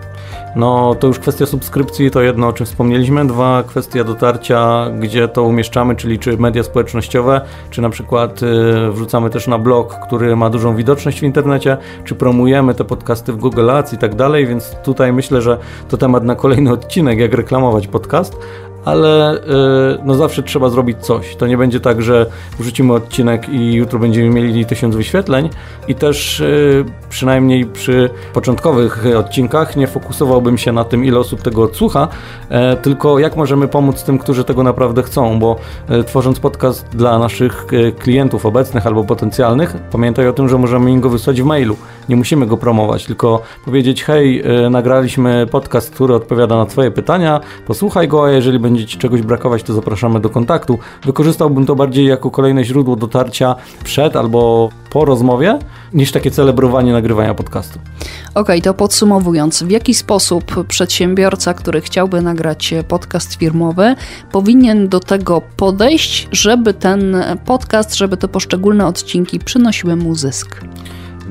No 0.57 0.95
to 0.95 1.07
już 1.07 1.19
kwestia 1.19 1.47
subskrypcji, 1.47 2.11
to 2.11 2.23
jedno 2.23 2.49
o 2.49 2.53
czym 2.53 2.67
wspomnieliśmy. 2.67 3.27
Dwa, 3.27 3.63
kwestia 3.63 4.05
dotarcia, 4.05 4.87
gdzie 5.01 5.29
to 5.29 5.43
umieszczamy, 5.43 5.97
czyli 5.97 6.19
czy 6.19 6.39
media 6.39 6.63
społecznościowe, 6.63 7.41
czy 7.71 7.83
na 7.83 7.91
przykład 7.91 8.43
y, 8.43 8.47
wrzucamy 8.93 9.31
też 9.31 9.47
na 9.47 9.59
blog, 9.59 9.95
który 10.07 10.37
ma 10.37 10.51
dużą 10.51 10.77
widoczność 10.77 11.21
w 11.21 11.23
internecie, 11.23 11.77
czy 12.05 12.15
promujemy 12.15 12.75
te 12.75 12.85
podcasty 12.85 13.33
w 13.33 13.37
Google 13.37 13.71
Ads 13.71 13.93
i 13.93 13.99
tak 13.99 14.15
dalej, 14.15 14.47
więc 14.47 14.77
tutaj 14.85 15.13
myślę, 15.13 15.43
że 15.43 15.59
to 15.89 15.97
temat 15.97 16.25
na 16.25 16.35
kolejny 16.35 16.73
odcinek, 16.73 17.19
jak 17.19 17.35
reklamować 17.35 17.89
podcast, 17.89 18.37
ale 18.87 19.35
y, 19.35 19.39
no 20.05 20.15
zawsze 20.15 20.43
trzeba 20.43 20.69
zrobić 20.69 20.99
coś. 20.99 21.37
To 21.37 21.47
nie 21.47 21.59
będzie 21.59 21.81
tak, 21.81 22.03
że 22.03 22.27
wrzucimy 22.59 22.93
odcinek 22.93 23.49
i 23.49 23.75
jutro 23.75 23.99
będziemy 23.99 24.31
mieli 24.31 24.67
tysiąc 24.67 24.97
wyświetleń 24.97 25.51
i 25.89 25.95
też 25.95 26.41
y, 26.41 26.85
przynajmniej 27.09 27.67
przy 27.67 28.11
początkowych 28.33 29.05
odcinkach 29.19 29.77
nie 29.77 29.87
fokusowałbym 29.87 30.59
się 30.59 30.73
na 30.73 30.85
tym, 30.85 31.05
ile 31.05 31.19
osób 31.19 31.43
tego 31.43 31.63
odsłucha, 31.63 32.09
e, 32.49 32.77
tylko 32.77 33.19
jak 33.19 33.37
możemy 33.37 33.69
pomóc 33.69 34.03
tym, 34.03 34.19
którzy 34.19 34.45
tego 34.45 34.63
naprawdę 34.63 35.03
chcą, 35.03 35.39
bo 35.39 35.57
e, 35.89 36.05
tworząc 36.05 36.41
podcast 36.41 36.89
dla 36.89 37.19
naszych 37.19 37.67
e, 37.73 37.93
klientów 37.93 38.47
obecnych 38.47 38.87
albo 38.87 39.05
potencjalnych, 39.05 39.77
pamiętaj 39.93 40.29
o 40.29 40.33
tym, 40.33 40.49
że 40.49 40.59
możemy 40.59 40.91
im 40.91 41.01
go 41.01 41.11
wysłać 41.11 41.43
w 41.43 41.45
mailu. 41.45 41.77
Nie 42.09 42.17
musimy 42.17 42.47
go 42.47 42.57
promować, 42.57 43.05
tylko 43.05 43.43
powiedzieć: 43.65 44.05
Hej, 44.05 44.43
nagraliśmy 44.71 45.47
podcast, 45.51 45.95
który 45.95 46.15
odpowiada 46.15 46.57
na 46.57 46.67
Twoje 46.67 46.91
pytania, 46.91 47.41
posłuchaj 47.67 48.09
go, 48.09 48.25
a 48.25 48.31
jeżeli 48.31 48.59
będzie 48.59 48.76
będzie 48.77 48.93
Ci 48.93 48.99
czegoś 48.99 49.23
brakować, 49.23 49.63
to 49.63 49.75
zapraszamy 49.75 50.21
do 50.21 50.31
kontaktu. 50.31 50.79
Wykorzystałbym 51.05 51.67
to 51.67 51.77
bardziej 51.77 52.07
jako 52.07 52.31
kolejne 52.31 52.65
źródło 52.65 52.97
dotarcia 52.97 53.55
przed 53.85 54.17
albo 54.17 54.69
po 54.91 55.05
rozmowie, 55.05 55.59
niż 55.95 56.13
takie 56.13 56.31
celebrowanie 56.31 56.93
nagrywania 56.93 57.35
podcastu. 57.35 57.79
Okej, 58.31 58.43
okay, 58.43 58.61
to 58.61 58.75
podsumowując, 58.75 59.63
w 59.63 59.71
jaki 59.71 59.95
sposób 59.95 60.65
przedsiębiorca, 60.69 61.55
który 61.55 61.81
chciałby 61.81 62.23
nagrać 62.23 62.75
podcast 62.89 63.35
firmowy, 63.35 63.95
powinien 64.33 64.89
do 64.89 65.01
tego 65.01 65.43
podejść, 65.57 66.29
żeby 66.33 66.75
ten 66.75 67.17
podcast, 67.45 67.95
żeby 67.95 68.17
te 68.17 68.29
poszczególne 68.29 68.87
odcinki 68.87 69.39
przynosiły 69.39 69.97
mu 69.97 70.15
zysk? 70.15 70.61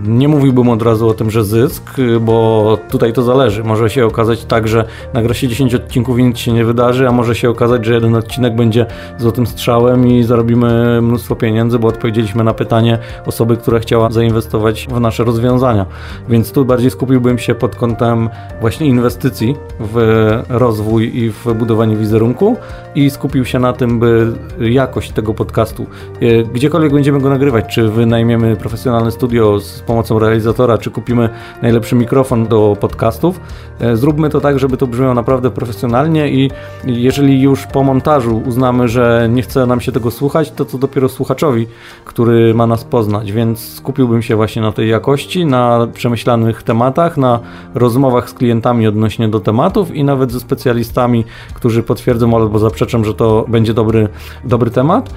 Nie 0.04 0.28
mówiłbym 0.28 0.70
od 0.70 0.82
razu 0.82 1.10
o 1.10 1.14
tym, 1.14 1.32
że 1.32 1.44
zysk, 1.44 1.96
bo 2.22 2.78
tutaj 2.90 3.14
to 3.14 3.24
zależy. 3.24 3.64
Może 3.64 3.90
się 3.90 4.06
okazać 4.06 4.46
tak, 4.46 4.68
że 4.68 4.86
nagra 5.14 5.34
się 5.34 5.48
10 5.48 5.76
odcinków 5.76 6.20
i 6.20 6.24
nic 6.24 6.38
się 6.38 6.54
nie 6.54 6.66
wydarzy, 6.66 7.08
a 7.08 7.12
może 7.12 7.36
się 7.36 7.50
okazać, 7.50 7.86
że 7.86 7.94
jeden 7.94 8.16
odcinek 8.16 8.56
będzie 8.56 8.86
złotym 9.18 9.48
strzałem 9.48 10.08
i 10.08 10.24
zarobimy 10.24 11.02
mnóstwo 11.02 11.36
pieniędzy, 11.36 11.80
bo 11.80 11.88
odpowiedzieliśmy 11.88 12.44
na 12.44 12.54
pytanie 12.54 12.98
osoby, 13.26 13.58
która 13.58 13.80
chciała 13.80 14.12
zainwestować 14.12 14.88
w 14.92 15.00
nasze 15.00 15.24
rozwiązania. 15.24 15.86
Więc 16.30 16.52
tu 16.52 16.66
bardziej 16.66 16.92
skupiłbym 16.92 17.38
się 17.38 17.56
pod 17.56 17.76
kątem 17.76 18.30
właśnie 18.62 18.88
inwestycji 18.88 19.56
w 19.80 20.28
rozwój 20.50 21.18
i 21.18 21.32
w 21.32 21.54
budowanie 21.54 21.96
wizerunku 21.96 22.58
i 22.96 23.10
skupił 23.10 23.46
się 23.46 23.60
na 23.60 23.74
tym, 23.74 24.00
by 24.00 24.34
jakość 24.60 25.12
tego 25.12 25.34
podcastu, 25.34 25.86
e, 26.22 26.44
gdziekolwiek 26.44 26.94
będziemy 26.94 27.20
go 27.20 27.30
nagrywać, 27.30 27.76
czy 27.76 27.90
wynajmiemy 27.90 28.56
profesjonalne 28.56 29.12
studio 29.12 29.60
z 29.60 29.85
pomocą 29.86 30.20
realizatora, 30.20 30.78
czy 30.78 30.92
kupimy 30.92 31.30
najlepszy 31.62 31.96
mikrofon 31.96 32.46
do 32.46 32.78
podcastów. 32.80 33.40
E, 33.80 33.98
zróbmy 33.98 34.30
to 34.30 34.42
tak, 34.42 34.60
żeby 34.60 34.78
to 34.78 34.88
brzmiało 34.88 35.14
naprawdę 35.14 35.52
profesjonalnie 35.52 36.30
i 36.30 36.52
jeżeli 36.86 37.42
już 37.42 37.66
po 37.66 37.84
montażu 37.84 38.42
uznamy, 38.46 38.88
że 38.88 39.30
nie 39.32 39.42
chce 39.42 39.66
nam 39.66 39.82
się 39.82 39.92
tego 39.92 40.12
słuchać, 40.12 40.52
to 40.52 40.66
co 40.66 40.78
dopiero 40.78 41.10
słuchaczowi, 41.10 41.68
który 42.06 42.54
ma 42.54 42.68
nas 42.68 42.84
poznać, 42.84 43.32
więc 43.32 43.74
skupiłbym 43.74 44.22
się 44.22 44.36
właśnie 44.36 44.62
na 44.62 44.72
tej 44.72 44.90
jakości, 44.90 45.46
na 45.46 45.88
przemyślanych 45.94 46.64
tematach, 46.64 47.18
na 47.18 47.40
rozmowach 47.76 48.30
z 48.30 48.34
klientami 48.34 48.88
odnośnie 48.88 49.30
do 49.30 49.40
tematów 49.40 49.96
i 49.96 50.04
nawet 50.04 50.32
ze 50.32 50.40
specjalistami, 50.40 51.26
którzy 51.54 51.84
potwierdzą 51.84 52.36
albo 52.36 52.60
zaprzeczą, 52.60 53.04
że 53.04 53.14
to 53.14 53.46
będzie 53.48 53.74
dobry, 53.74 54.10
dobry 54.44 54.72
temat 54.72 55.14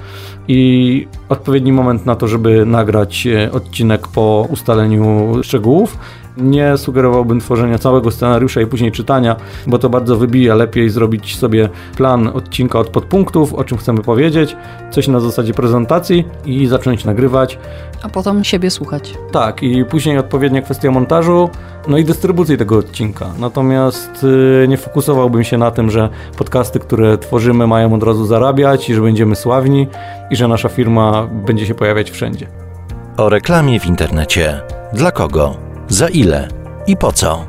i 0.47 1.07
odpowiedni 1.29 1.71
moment 1.71 2.05
na 2.05 2.15
to, 2.15 2.27
żeby 2.27 2.65
nagrać 2.65 3.27
e, 3.27 3.51
odcinek 3.51 4.07
po 4.07 4.47
ustaleniu 4.59 5.33
szczegółów. 5.43 5.97
Nie 6.37 6.77
sugerowałbym 6.77 7.39
tworzenia 7.39 7.77
całego 7.77 8.11
scenariusza 8.11 8.61
i 8.61 8.65
później 8.65 8.91
czytania, 8.91 9.35
bo 9.67 9.79
to 9.79 9.89
bardzo 9.89 10.17
wybija. 10.17 10.55
Lepiej 10.55 10.89
zrobić 10.89 11.37
sobie 11.37 11.69
plan 11.97 12.27
odcinka 12.27 12.79
od 12.79 12.89
podpunktów, 12.89 13.53
o 13.53 13.63
czym 13.63 13.77
chcemy 13.77 14.01
powiedzieć, 14.01 14.55
coś 14.91 15.07
na 15.07 15.19
zasadzie 15.19 15.53
prezentacji 15.53 16.25
i 16.45 16.67
zacząć 16.67 17.05
nagrywać. 17.05 17.59
A 18.03 18.09
potem 18.09 18.43
siebie 18.43 18.71
słuchać. 18.71 19.13
Tak, 19.31 19.63
i 19.63 19.85
później 19.85 20.17
odpowiednia 20.17 20.61
kwestia 20.61 20.91
montażu, 20.91 21.49
no 21.87 21.97
i 21.97 22.05
dystrybucji 22.05 22.57
tego 22.57 22.77
odcinka. 22.77 23.25
Natomiast 23.39 24.23
yy, 24.23 24.67
nie 24.67 24.77
fokusowałbym 24.77 25.43
się 25.43 25.57
na 25.57 25.71
tym, 25.71 25.91
że 25.91 26.09
podcasty, 26.37 26.79
które 26.79 27.17
tworzymy, 27.17 27.67
mają 27.67 27.93
od 27.93 28.03
razu 28.03 28.25
zarabiać 28.25 28.89
i 28.89 28.93
że 28.93 29.01
będziemy 29.01 29.35
sławni 29.35 29.87
i 30.31 30.35
że 30.35 30.47
nasza 30.47 30.69
firma 30.69 31.27
będzie 31.45 31.65
się 31.65 31.75
pojawiać 31.75 32.11
wszędzie. 32.11 32.68
O 33.19 33.29
reklamie 33.29 33.79
w 33.79 33.85
internecie. 33.85 34.61
Dla 34.93 35.11
kogo? 35.11 35.55
Za 35.87 36.07
ile? 36.07 36.47
I 36.87 36.97
po 36.97 37.11
co? 37.11 37.45